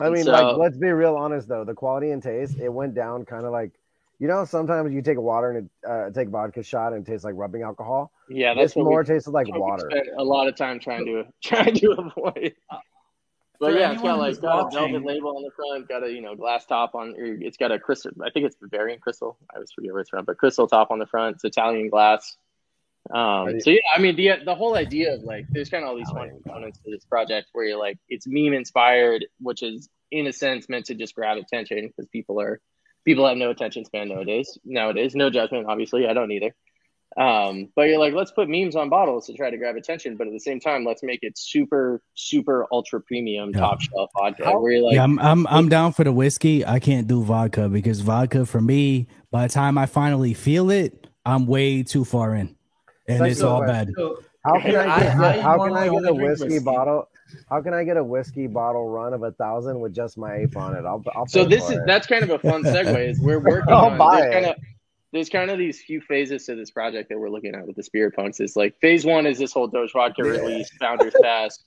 [0.01, 1.63] I mean, so, like, let's be real honest though.
[1.63, 3.71] The quality and taste, it went down kind of like,
[4.19, 7.11] you know, sometimes you take a water and it, uh, take vodka shot and it
[7.11, 8.11] tastes like rubbing alcohol.
[8.29, 9.89] Yeah, that's this more tastes like water.
[10.17, 12.55] a lot of time trying to trying to avoid.
[13.63, 16.11] But yeah, it's got like got watching, a velvet label on the front, got a
[16.11, 17.15] you know glass top on.
[17.17, 18.11] it's got a crystal.
[18.21, 19.37] I think it's Bavarian crystal.
[19.49, 21.35] I always forget where it's from, but crystal top on the front.
[21.35, 22.35] It's Italian glass.
[23.13, 25.95] Um, so yeah, I mean the the whole idea of like there's kind of all
[25.95, 30.27] these fun components to this project where you're like it's meme inspired, which is in
[30.27, 32.59] a sense meant to just grab attention because people are
[33.05, 34.57] people have no attention span nowadays.
[34.65, 36.05] Nowadays, no judgment, obviously.
[36.05, 36.53] I don't either.
[37.17, 40.27] Um, but you're like, let's put memes on bottles to try to grab attention, but
[40.27, 43.59] at the same time, let's make it super, super ultra premium yeah.
[43.59, 44.59] top shelf vodka.
[44.59, 46.65] Where you're like, yeah, I'm, I'm, I'm down for the whiskey.
[46.65, 51.07] I can't do vodka because vodka for me, by the time I finally feel it,
[51.25, 52.55] I'm way too far in,
[53.07, 53.91] and it's all bad.
[54.43, 57.07] how can I get, I, how can I get a whiskey, whiskey, bottle?
[57.49, 60.57] How can I get a whiskey bottle run of a thousand with just my ape
[60.57, 60.83] on it?
[60.85, 61.83] I'll, I'll so this is it.
[61.85, 63.09] that's kind of a fun segue.
[63.09, 64.55] Is we're working on kind of
[65.13, 67.83] there's kind of these few phases to this project that we're looking at with the
[67.83, 68.39] Spirit Punks.
[68.39, 71.59] Is like phase one is this whole Doge Vodka release, Founders Pass.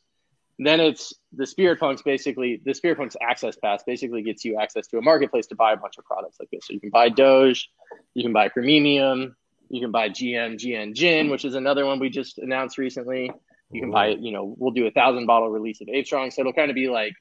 [0.58, 2.02] Then it's the Spirit Punks.
[2.02, 5.72] Basically, the Spirit Punks Access Pass basically gets you access to a marketplace to buy
[5.72, 6.66] a bunch of products like this.
[6.66, 7.70] So you can buy Doge,
[8.14, 9.36] you can buy Premium,
[9.68, 13.30] you can buy GM GN Gin, which is another one we just announced recently.
[13.70, 16.40] You can buy, you know, we'll do a thousand bottle release of Ape Strong, so
[16.40, 17.12] it'll kind of be like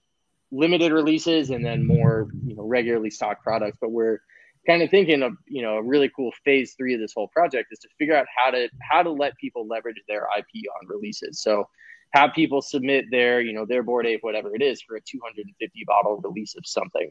[0.52, 3.78] limited releases and then more, you know, regularly stocked products.
[3.80, 4.22] But we're
[4.66, 7.70] kind of thinking of you know a really cool phase three of this whole project
[7.72, 10.48] is to figure out how to how to let people leverage their ip
[10.82, 11.42] on releases.
[11.42, 11.68] So
[12.12, 15.84] have people submit their you know their Bored Ape whatever it is for a 250
[15.86, 17.10] bottle release of something.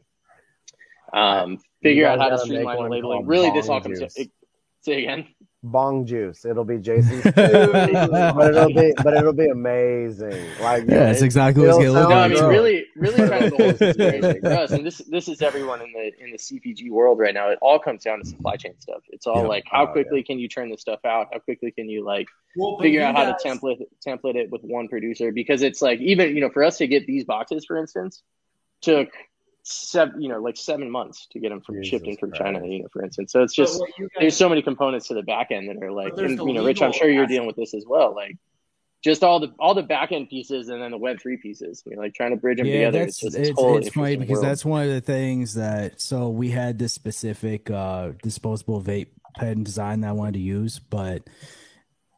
[1.13, 3.25] Um figure out how to streamline the labeling.
[3.25, 4.01] really this all comes
[4.85, 5.27] say again
[5.65, 6.45] bong juice.
[6.45, 10.45] It'll be Jason's, but it'll be but it'll be amazing.
[10.61, 12.31] Like yeah, that's exactly what's gonna look like.
[12.31, 15.41] I mean, really, really, kind of the whole situation for us, and this this is
[15.41, 17.49] everyone in the in the CPG world right now.
[17.49, 19.01] It all comes down to supply chain stuff.
[19.09, 19.47] It's all yeah.
[19.47, 20.25] like how oh, quickly yeah.
[20.25, 21.27] can you turn this stuff out?
[21.33, 23.27] How quickly can you like well, figure out guys...
[23.43, 25.31] how to template template it with one producer?
[25.31, 28.21] Because it's like even you know for us to get these boxes, for instance,
[28.81, 29.09] took
[29.65, 32.43] seven, you know, like seven months to get them from Jesus shipped in from Christ.
[32.43, 33.31] China, you know, for instance.
[33.31, 36.13] So it's just guys, there's so many components to the back end that are like,
[36.17, 38.15] and, you know, Rich, I'm sure you're dealing with this as well.
[38.15, 38.37] Like
[39.03, 41.83] just all the all the back end pieces and then the web three pieces.
[41.85, 43.05] You know, like trying to bridge them yeah, together.
[43.05, 44.45] That's, it's, it's, it's funny because world.
[44.45, 49.63] that's one of the things that so we had this specific uh disposable vape pen
[49.63, 51.27] design that I wanted to use, but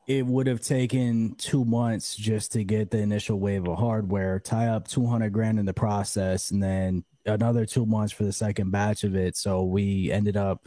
[0.07, 4.67] it would have taken two months just to get the initial wave of hardware, tie
[4.67, 9.03] up 200 grand in the process, and then another two months for the second batch
[9.03, 9.35] of it.
[9.35, 10.65] So we ended up,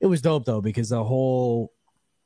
[0.00, 1.72] it was dope though, because the whole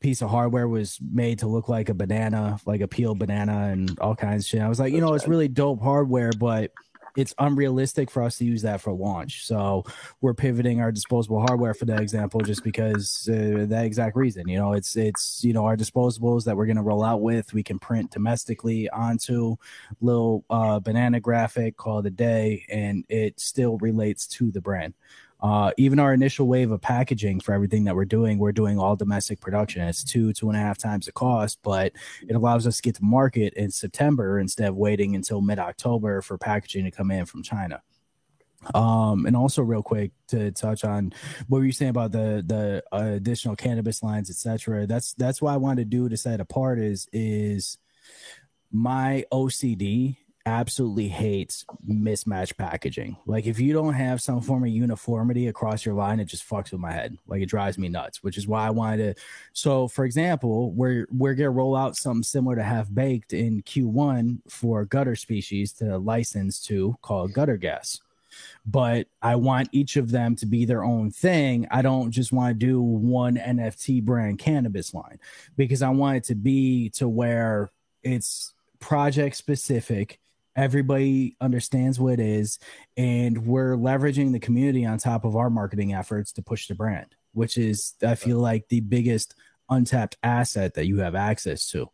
[0.00, 3.98] piece of hardware was made to look like a banana, like a peeled banana and
[4.00, 4.60] all kinds of shit.
[4.60, 6.72] I was like, you know, it's really dope hardware, but
[7.16, 9.46] it's unrealistic for us to use that for launch.
[9.46, 9.84] So
[10.20, 14.48] we're pivoting our disposable hardware for that example, just because uh, that exact reason.
[14.48, 17.52] You know, it's it's you know our disposables that we're gonna roll out with.
[17.52, 19.56] We can print domestically onto
[20.00, 24.94] little uh, banana graphic, call it a day, and it still relates to the brand.
[25.42, 28.96] Uh, even our initial wave of packaging for everything that we're doing, we're doing all
[28.96, 29.82] domestic production.
[29.82, 31.92] It's two, two and a half times the cost, but
[32.28, 36.20] it allows us to get to market in September instead of waiting until mid October
[36.20, 37.82] for packaging to come in from China.
[38.74, 41.14] Um, and also real quick to touch on
[41.48, 44.86] what were you saying about the the uh, additional cannabis lines, etc.
[44.86, 47.78] That's that's why I wanted to do to set apart is is
[48.70, 53.16] my OCD absolutely hates mismatched packaging.
[53.26, 56.72] Like if you don't have some form of uniformity across your line, it just fucks
[56.72, 57.16] with my head.
[57.26, 59.22] Like it drives me nuts, which is why I wanted to.
[59.52, 64.40] So, for example, we're we're gonna roll out something similar to half baked in Q1
[64.48, 68.00] for gutter species to license to called gutter gas.
[68.64, 71.66] But I want each of them to be their own thing.
[71.70, 75.18] I don't just want to do one NFT brand cannabis line
[75.56, 77.70] because I want it to be to where
[78.02, 80.18] it's project specific
[80.60, 82.58] everybody understands what it is
[82.96, 87.14] and we're leveraging the community on top of our marketing efforts to push the brand
[87.32, 89.34] which is i feel like the biggest
[89.70, 91.88] untapped asset that you have access to.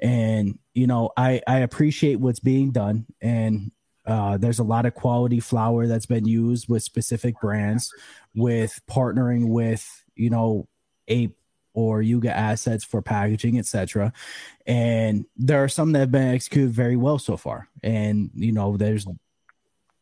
[0.00, 3.72] And you know i i appreciate what's being done and
[4.06, 7.92] uh, there's a lot of quality flower that's been used with specific brands
[8.36, 10.68] with partnering with you know
[11.10, 11.28] a
[11.76, 14.12] or Yuga assets for packaging, etc.
[14.66, 17.68] And there are some that have been executed very well so far.
[17.84, 19.06] And you know, there's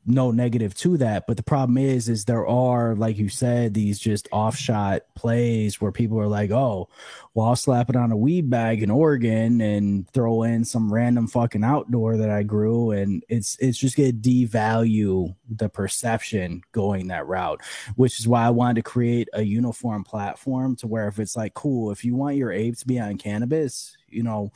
[0.07, 3.98] no negative to that but the problem is is there are like you said these
[3.98, 6.88] just offshot plays where people are like oh
[7.32, 11.26] well i'll slap it on a weed bag in oregon and throw in some random
[11.26, 17.26] fucking outdoor that i grew and it's it's just gonna devalue the perception going that
[17.26, 17.61] route
[17.96, 21.55] which is why i wanted to create a uniform platform to where if it's like
[21.55, 24.52] cool if you want your ape to be on cannabis you know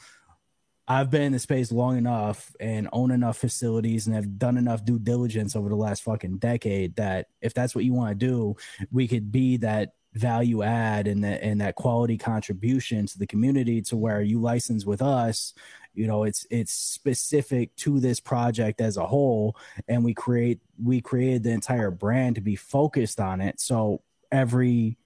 [0.89, 4.85] I've been in the space long enough and own enough facilities and have done enough
[4.85, 8.57] due diligence over the last fucking decade that if that's what you want to do,
[8.91, 13.83] we could be that value add and that and that quality contribution to the community
[13.83, 15.53] to where you license with us
[15.99, 19.57] you know it's it's specific to this project as a whole.
[19.89, 23.61] And we create we created the entire brand to be focused on it.
[23.61, 24.97] So every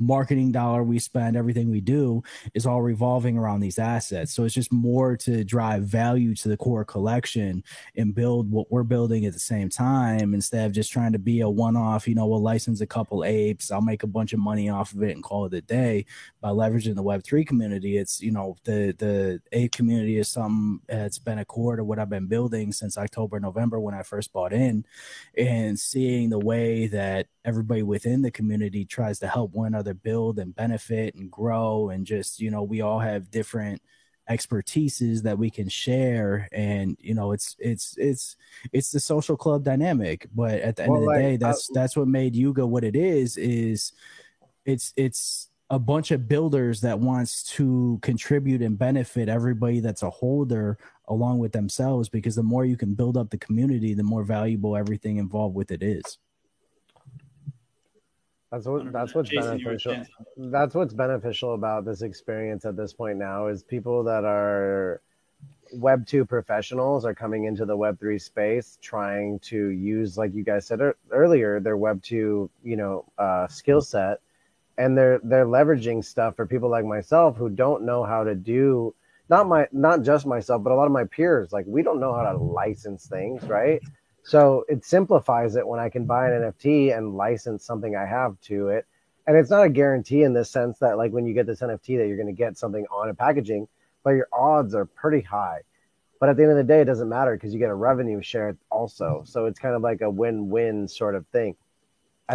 [0.00, 2.22] marketing dollar we spend, everything we do
[2.54, 4.32] is all revolving around these assets.
[4.32, 7.62] So it's just more to drive value to the core collection
[7.96, 11.40] and build what we're building at the same time instead of just trying to be
[11.40, 14.40] a one off, you know, we'll license a couple apes, I'll make a bunch of
[14.40, 16.06] money off of it and call it a day
[16.40, 17.98] by leveraging the web3 community.
[17.98, 21.98] It's, you know, the the ape community is something that's been a core to what
[21.98, 24.84] I've been building since October, November when I first bought in
[25.36, 30.38] and seeing the way that everybody within the community tries to help one another build
[30.38, 33.82] and benefit and grow and just you know we all have different
[34.28, 36.48] expertises that we can share.
[36.52, 38.36] And you know it's it's it's
[38.72, 40.26] it's the social club dynamic.
[40.34, 42.66] But at the end well, of the like, day that's I, that's what made yuga
[42.66, 43.92] what it is is
[44.64, 50.10] it's it's a bunch of builders that wants to contribute and benefit everybody that's a
[50.10, 50.76] holder
[51.06, 54.76] along with themselves because the more you can build up the community the more valuable
[54.76, 56.18] everything involved with it is
[58.50, 60.04] that's what that's what's Jason, beneficial.
[60.36, 65.02] That's what's beneficial about this experience at this point now is people that are
[65.72, 70.42] web 2 professionals are coming into the web 3 space trying to use like you
[70.42, 70.80] guys said
[71.12, 74.20] earlier their web 2 you know uh, skill set.
[74.78, 78.94] And they're they're leveraging stuff for people like myself who don't know how to do
[79.28, 81.52] not my not just myself but a lot of my peers.
[81.52, 83.80] Like we don't know how to license things right
[84.22, 86.68] so it simplifies it when I can buy an mm-hmm.
[86.68, 88.86] NFT and license something I have to it.
[89.26, 91.98] And it's not a guarantee in the sense that like when you get this NFT
[91.98, 93.68] that you're going to get something on a packaging,
[94.02, 95.60] but your odds are pretty high.
[96.18, 98.20] But at the end of the day, it doesn't matter because you get a revenue
[98.22, 99.04] share also.
[99.04, 99.26] Mm-hmm.
[99.26, 101.56] So it's kind of like a win-win sort of thing.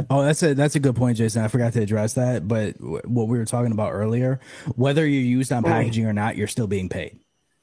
[0.09, 1.41] Oh, that's a that's a good point, Jason.
[1.41, 4.41] I forgot to address that, but what we were talking about earlier,
[4.75, 5.71] whether you're used on mm-hmm.
[5.71, 7.19] packaging or not, you're still being paid.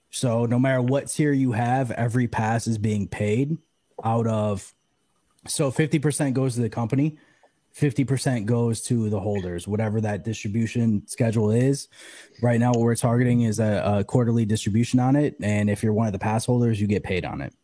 [0.09, 3.59] So no matter what tier you have, every pass is being paid
[4.05, 4.73] out of
[5.47, 7.19] so 50% goes to the company
[7.77, 11.89] 50% goes to the holders whatever that distribution schedule is.
[12.43, 15.37] Right now what we're targeting is a, a, quarterly distribution on it.
[15.41, 17.55] And if you're one of the pass holders you get paid on it.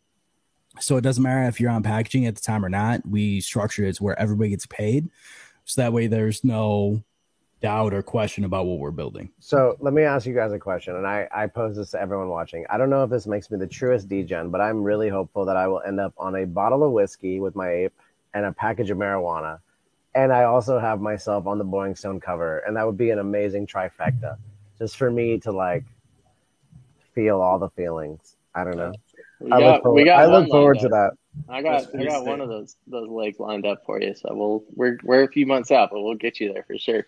[0.81, 3.07] So it doesn't matter if you're on packaging at the time or not.
[3.07, 5.11] We structure it where everybody gets paid.
[5.65, 7.03] So that way there's no
[7.61, 9.31] doubt or question about what we're building.
[9.41, 12.29] So let me ask you guys a question, and I, I pose this to everyone
[12.29, 12.65] watching.
[12.71, 15.57] I don't know if this makes me the truest degen, but I'm really hopeful that
[15.57, 17.95] I will end up on a bottle of whiskey with my ape
[18.35, 19.59] and a package of marijuana.
[20.15, 23.19] And I also have myself on the Boring Stone cover, and that would be an
[23.19, 24.37] amazing trifecta
[24.79, 25.85] just for me to like
[27.15, 28.37] feel all the feelings.
[28.55, 28.93] I don't know.
[29.53, 31.13] I look forward, I look forward to that.
[31.49, 34.15] I got I got one of those those legs lined up for you.
[34.15, 37.07] So we'll we're we're a few months out, but we'll get you there for sure.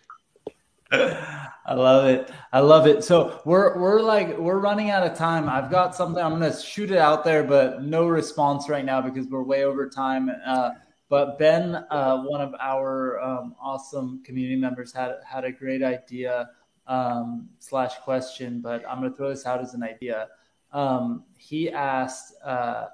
[0.92, 2.32] I love it.
[2.52, 3.04] I love it.
[3.04, 5.48] So we're we're like we're running out of time.
[5.48, 6.22] I've got something.
[6.22, 9.88] I'm gonna shoot it out there, but no response right now because we're way over
[9.88, 10.30] time.
[10.44, 10.70] Uh,
[11.08, 16.50] but Ben, uh, one of our um, awesome community members, had had a great idea
[16.88, 18.60] um, slash question.
[18.60, 20.28] But I'm gonna throw this out as an idea.
[20.72, 22.34] Um, he asked.
[22.44, 22.86] Uh,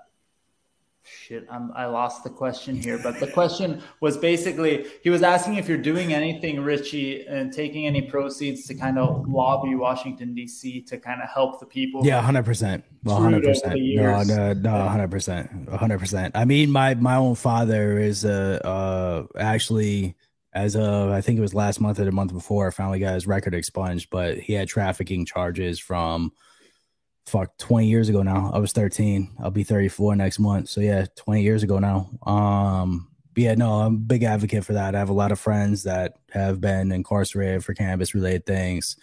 [1.07, 5.55] shit I'm, i lost the question here but the question was basically he was asking
[5.55, 10.83] if you're doing anything richie and taking any proceeds to kind of lobby washington d.c
[10.83, 16.31] to kind of help the people yeah 100% well, 100% no no no 100% 100%
[16.35, 20.17] i mean my my own father is uh uh actually
[20.53, 23.27] as of I think it was last month or the month before, finally got his
[23.27, 26.33] record expunged, but he had trafficking charges from
[27.27, 28.51] fuck 20 years ago now.
[28.55, 29.37] I was 13.
[29.41, 30.69] I'll be 34 next month.
[30.69, 32.09] So yeah, 20 years ago now.
[32.31, 33.09] Um
[33.39, 34.95] yeah, no, I'm a big advocate for that.
[34.95, 38.97] I have a lot of friends that have been incarcerated for cannabis related things.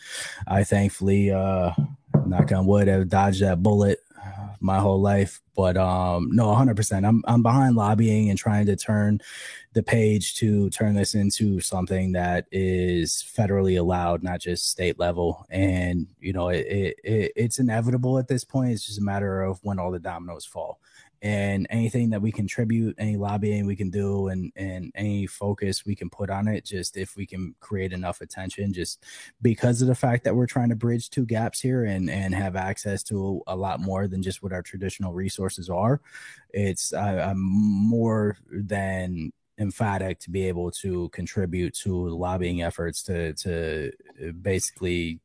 [0.47, 1.71] I thankfully uh
[2.25, 3.99] knock on wood have dodged that bullet
[4.59, 5.41] my whole life.
[5.55, 7.07] But um no, 100%.
[7.07, 9.19] I'm I'm behind lobbying and trying to turn
[9.73, 15.45] the page to turn this into something that is federally allowed, not just state level.
[15.49, 18.71] And you know, it, it, it, it's inevitable at this point.
[18.71, 20.79] It's just a matter of when all the dominoes fall.
[21.23, 25.95] And anything that we contribute, any lobbying we can do, and and any focus we
[25.95, 29.01] can put on it, just if we can create enough attention, just
[29.41, 32.57] because of the fact that we're trying to bridge two gaps here and and have
[32.57, 36.01] access to a, lot more than just what our traditional resources are,
[36.49, 43.91] it's I'm more than emphatic to be able to contribute to lobbying efforts to to
[44.41, 45.19] basically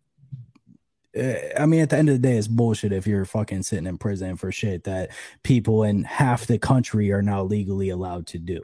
[1.14, 3.86] eh, I mean, at the end of the day, it's bullshit if you're fucking sitting
[3.86, 5.10] in prison for shit that
[5.42, 8.62] people in half the country are now legally allowed to do.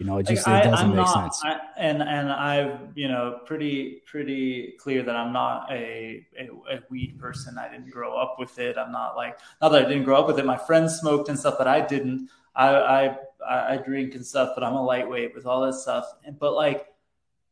[0.00, 1.42] You know, it just like, it doesn't I, make not, sense.
[1.44, 6.80] I, and and I've you know pretty pretty clear that I'm not a, a, a
[6.88, 7.58] weed person.
[7.58, 8.78] I didn't grow up with it.
[8.78, 10.46] I'm not like not that I didn't grow up with it.
[10.46, 12.30] My friends smoked and stuff, but I didn't.
[12.54, 13.16] I, I
[13.48, 16.06] I drink and stuff, but I'm a lightweight with all this stuff.
[16.38, 16.86] But like,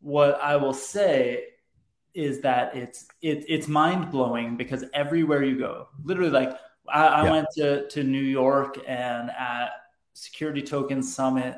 [0.01, 1.45] what I will say
[2.15, 6.59] is that it's it, it's mind blowing because everywhere you go, literally, like
[6.89, 7.31] I, I yeah.
[7.31, 9.71] went to to New York and at
[10.15, 11.57] Security Token Summit.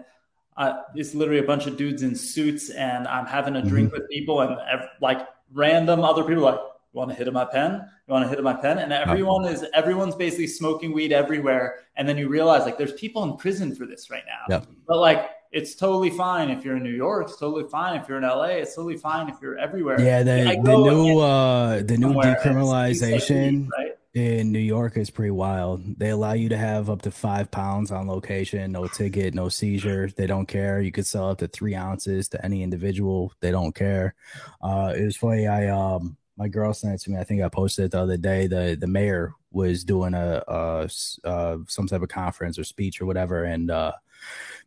[0.57, 4.01] Uh, it's literally a bunch of dudes in suits, and I'm having a drink mm-hmm.
[4.03, 4.57] with people, and
[5.01, 6.61] like random other people, like
[6.93, 7.87] you want to hit of my pen?
[8.09, 8.79] You want to hit him my pen?
[8.79, 11.87] And everyone is everyone's basically smoking weed everywhere.
[11.97, 14.65] And then you realize like there's people in prison for this right now.
[14.89, 17.29] But like it's totally fine if you're in New York.
[17.29, 18.45] It's totally fine if you're in LA.
[18.45, 20.01] It's totally fine if you're everywhere.
[20.01, 23.97] Yeah, the, the new uh the new decriminalization like right?
[24.15, 25.83] in New York is pretty wild.
[25.99, 30.09] They allow you to have up to five pounds on location, no ticket, no seizure.
[30.09, 30.81] They don't care.
[30.81, 33.33] You could sell up to three ounces to any individual.
[33.41, 34.15] They don't care.
[34.61, 35.49] Uh it was funny.
[35.49, 37.19] I um my girl sent it to me.
[37.19, 38.47] I think I posted it the other day.
[38.47, 40.89] The the mayor was doing a, a,
[41.25, 43.93] a some type of conference or speech or whatever, and uh,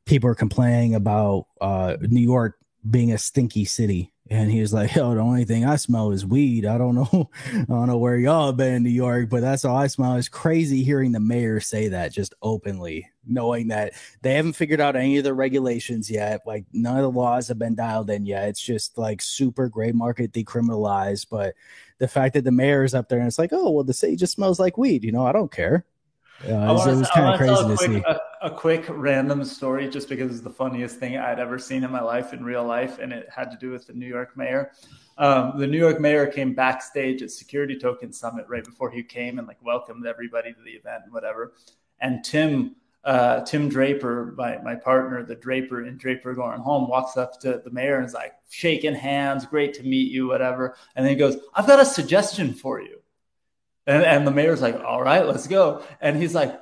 [0.05, 2.59] people are complaining about uh, New York
[2.89, 4.11] being a stinky city.
[4.29, 6.65] And he was like, "Yo, the only thing I smell is weed.
[6.65, 9.75] I don't know, I don't know where y'all been in New York, but that's all
[9.75, 14.53] I smell." It's crazy hearing the mayor say that just openly, knowing that they haven't
[14.53, 16.41] figured out any of the regulations yet.
[16.45, 18.47] Like none of the laws have been dialed in yet.
[18.47, 21.27] It's just like super gray market decriminalized.
[21.29, 21.55] But
[21.99, 24.15] the fact that the mayor is up there and it's like, "Oh, well, the city
[24.15, 25.85] just smells like weed," you know, I don't care.
[26.45, 28.03] Yeah, it was, was kind of crazy to quick, see.
[28.05, 31.91] A, a, quick random story, just because it's the funniest thing I'd ever seen in
[31.91, 34.71] my life in real life, and it had to do with the New York mayor.
[35.17, 39.39] Um, the New York mayor came backstage at Security Token Summit right before he came
[39.39, 41.53] and like welcomed everybody to the event and whatever.
[42.01, 42.75] And Tim,
[43.05, 47.61] uh, Tim Draper, my, my partner, the Draper in Draper Goren Holm, walks up to
[47.63, 50.75] the mayor and is like shaking hands, great to meet you, whatever.
[50.95, 53.02] And then he goes, "I've got a suggestion for you."
[53.85, 55.83] And, and the mayor's like, all right, let's go.
[55.99, 56.59] And he's like,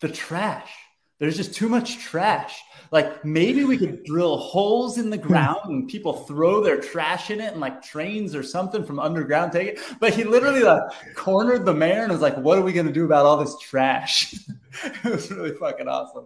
[0.00, 0.70] the trash.
[1.18, 2.58] There's just too much trash.
[2.90, 7.40] Like maybe we could drill holes in the ground and people throw their trash in
[7.40, 9.80] it and like trains or something from underground take it.
[10.00, 10.82] But he literally like
[11.14, 13.56] cornered the mayor and was like, what are we going to do about all this
[13.58, 14.34] trash?
[14.84, 16.24] it was really fucking awesome.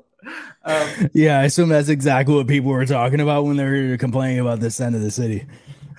[0.65, 4.39] Um, yeah, I assume that's exactly what people were talking about when they were complaining
[4.39, 5.45] about this end of the city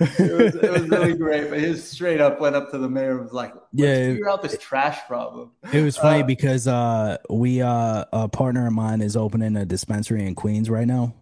[0.00, 1.50] it, was, it was really great.
[1.50, 4.42] But his straight up went up to the mayor and was like, "Yeah, figure out
[4.42, 9.02] this trash problem." It was funny uh, because uh, we uh, a partner of mine
[9.02, 11.14] is opening a dispensary in Queens right now.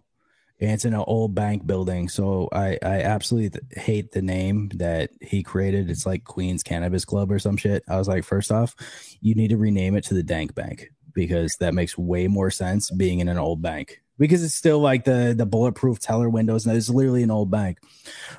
[0.61, 5.09] And it's in an old bank building, so I I absolutely hate the name that
[5.19, 5.89] he created.
[5.89, 7.83] It's like Queens Cannabis Club or some shit.
[7.89, 8.73] I was like, first off,
[9.19, 12.89] you need to rename it to the Dank Bank because that makes way more sense
[12.91, 16.75] being in an old bank because it's still like the the bulletproof teller windows and
[16.75, 17.79] it's literally an old bank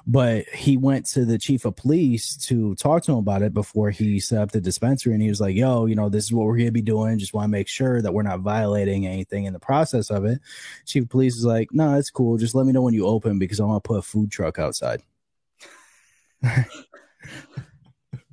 [0.07, 3.91] but he went to the chief of police to talk to him about it before
[3.91, 6.47] he set up the dispensary and he was like yo you know this is what
[6.47, 9.53] we're to be doing just want to make sure that we're not violating anything in
[9.53, 10.41] the process of it
[10.85, 13.39] chief of police is like no it's cool just let me know when you open
[13.39, 15.03] because i want to put a food truck outside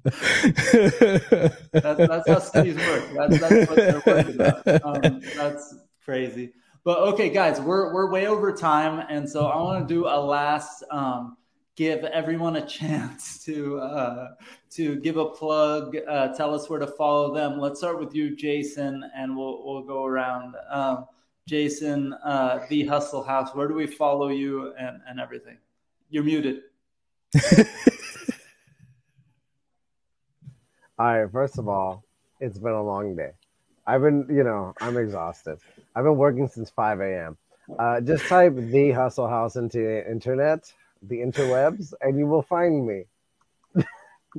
[0.04, 0.18] that's,
[1.72, 3.04] that's how cities work.
[3.16, 5.06] That's, that's what they're working about.
[5.06, 6.52] Um, that's crazy.
[6.84, 10.20] But okay, guys, we're we're way over time, and so I want to do a
[10.20, 10.84] last.
[10.92, 11.38] Um,
[11.76, 14.32] give everyone a chance to uh,
[14.72, 15.96] to give a plug.
[16.08, 17.60] Uh, tell us where to follow them.
[17.60, 20.56] Let's start with you, Jason, and we'll we'll go around.
[20.70, 21.06] Um,
[21.48, 23.54] Jason, uh, the Hustle House.
[23.54, 25.58] Where do we follow you and and everything?
[26.10, 26.62] You're muted.
[31.00, 32.04] All right, first of all,
[32.40, 33.32] it's been a long day.
[33.86, 35.58] I've been, you know, I'm exhausted.
[35.96, 37.38] I've been working since 5 a.m.
[37.78, 40.72] Uh, just type the Hustle House into the internet,
[41.02, 43.04] the interwebs, and you will find me.
[43.76, 43.84] you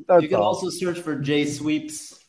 [0.07, 0.42] can all.
[0.42, 2.20] also search for J Sweeps.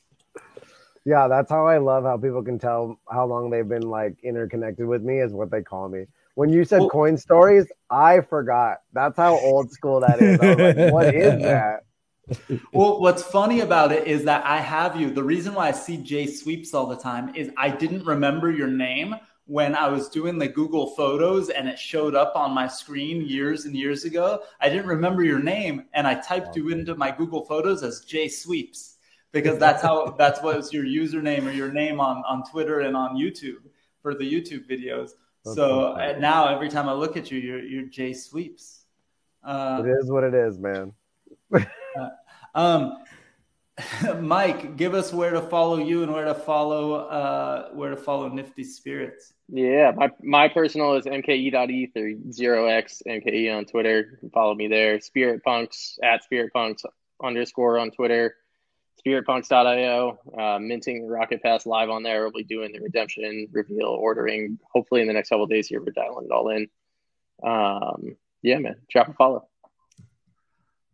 [1.06, 4.88] Yeah, that's how I love how people can tell how long they've been like interconnected
[4.88, 6.06] with me is what they call me.
[6.34, 8.80] When you said well, coin stories, I forgot.
[8.92, 10.40] That's how old school that is.
[10.40, 11.84] Like, what is that?
[12.74, 15.12] well, what's funny about it is that I have you.
[15.12, 18.68] The reason why I see Jay Sweeps all the time is I didn't remember your
[18.68, 19.16] name
[19.48, 23.66] when I was doing the Google Photos and it showed up on my screen years
[23.66, 24.42] and years ago.
[24.60, 28.28] I didn't remember your name and I typed you into my Google Photos as Jay
[28.28, 28.98] Sweeps
[29.32, 32.98] because that's how that's what was your username or your name on on Twitter and
[32.98, 33.62] on YouTube
[34.02, 35.12] for the YouTube videos.
[35.44, 38.86] So uh, now every time I look at you, you're you're J Sweeps.
[39.44, 40.92] Uh, it is what it is, man.
[42.54, 42.98] um,
[44.20, 48.30] Mike, give us where to follow you and where to follow uh, where to follow
[48.30, 49.34] Nifty Spirits.
[49.50, 54.20] Yeah, my my personal is mke.eth or zero x mke on Twitter.
[54.34, 55.00] Follow me there.
[55.02, 56.84] Spirit Punks at Spirit Punks
[57.24, 58.36] underscore on Twitter.
[59.06, 62.24] SpiritPunks.io, uh, minting Rocket Pass live on there.
[62.24, 64.58] We'll be doing the redemption reveal ordering.
[64.74, 66.68] Hopefully in the next couple days here, we're dialing it all in.
[67.44, 69.48] Um, yeah, man, drop a follow.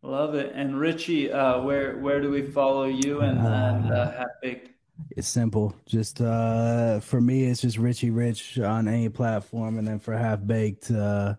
[0.03, 0.51] Love it.
[0.55, 4.69] And Richie, uh, where where do we follow you and, and uh, Half Baked?
[5.11, 5.75] It's simple.
[5.85, 10.45] Just uh, for me, it's just Richie Rich on any platform, and then for Half
[10.45, 11.35] Baked, uh,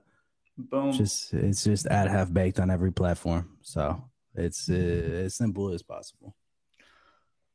[0.57, 0.93] boom.
[0.93, 3.57] Just it's just at Half Baked on every platform.
[3.63, 4.05] So
[4.35, 6.35] it's uh, as simple as possible.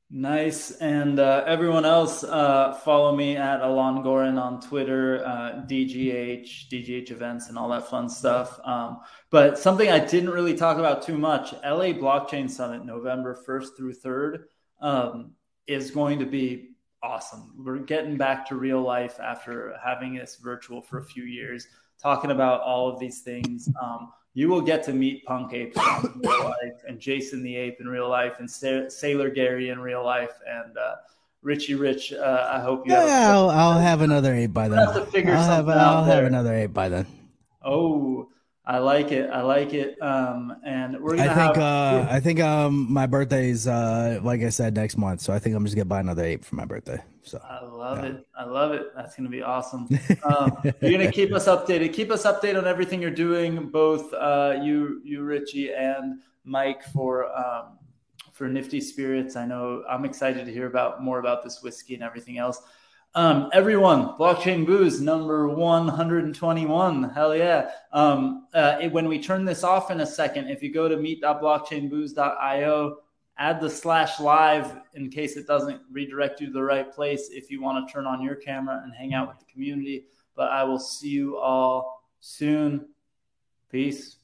[0.10, 0.72] Nice.
[0.72, 7.12] And uh, everyone else, uh, follow me at Alon Goren on Twitter, uh, DGH, DGH
[7.12, 8.58] events, and all that fun stuff.
[8.64, 9.00] Um,
[9.30, 13.96] but something I didn't really talk about too much LA Blockchain Summit, November 1st through
[13.96, 14.44] 3rd,
[14.80, 15.32] um,
[15.68, 16.70] is going to be
[17.04, 17.52] awesome.
[17.58, 21.68] We're getting back to real life after having this virtual for a few years,
[22.02, 23.68] talking about all of these things.
[23.82, 27.82] Um, you will get to meet Punk Ape in real life, and Jason the Ape
[27.82, 30.98] in real life, and Sa- Sailor Gary in real life, and uh,
[31.42, 32.14] Richie Rich.
[32.14, 32.94] Uh, I hope you.
[32.94, 34.78] Yeah, have I'll, I'll have another ape by then.
[34.78, 37.08] Have I'll, have, I'll have, another ape by then.
[37.64, 38.30] Oh,
[38.70, 39.30] I like it.
[39.30, 40.00] I like it.
[40.02, 41.32] Um, and we're gonna.
[41.32, 41.56] I think.
[41.56, 42.42] Have, uh, I think.
[42.42, 45.22] Um, my birthday's uh, like I said, next month.
[45.22, 47.02] So I think I'm just gonna buy another ape for my birthday.
[47.24, 48.10] So I love yeah.
[48.10, 48.28] it.
[48.38, 48.88] I love it.
[48.94, 49.88] That's gonna be awesome.
[50.24, 51.94] Um, you're gonna keep us updated.
[51.94, 57.34] Keep us updated on everything you're doing, both uh, you, you, Richie, and Mike for
[57.38, 57.78] um,
[58.34, 59.38] for Nifty Spirits.
[59.38, 62.62] I know I'm excited to hear about more about this whiskey and everything else.
[63.16, 67.10] Um, everyone, blockchain booze number 121.
[67.10, 67.72] Hell yeah.
[67.92, 70.98] Um, uh, it, when we turn this off in a second, if you go to
[70.98, 72.98] meet.blockchainbooze.io,
[73.40, 77.50] add the slash live in case it doesn't redirect you to the right place if
[77.50, 80.06] you want to turn on your camera and hang out with the community.
[80.36, 82.90] But I will see you all soon.
[83.72, 84.17] Peace.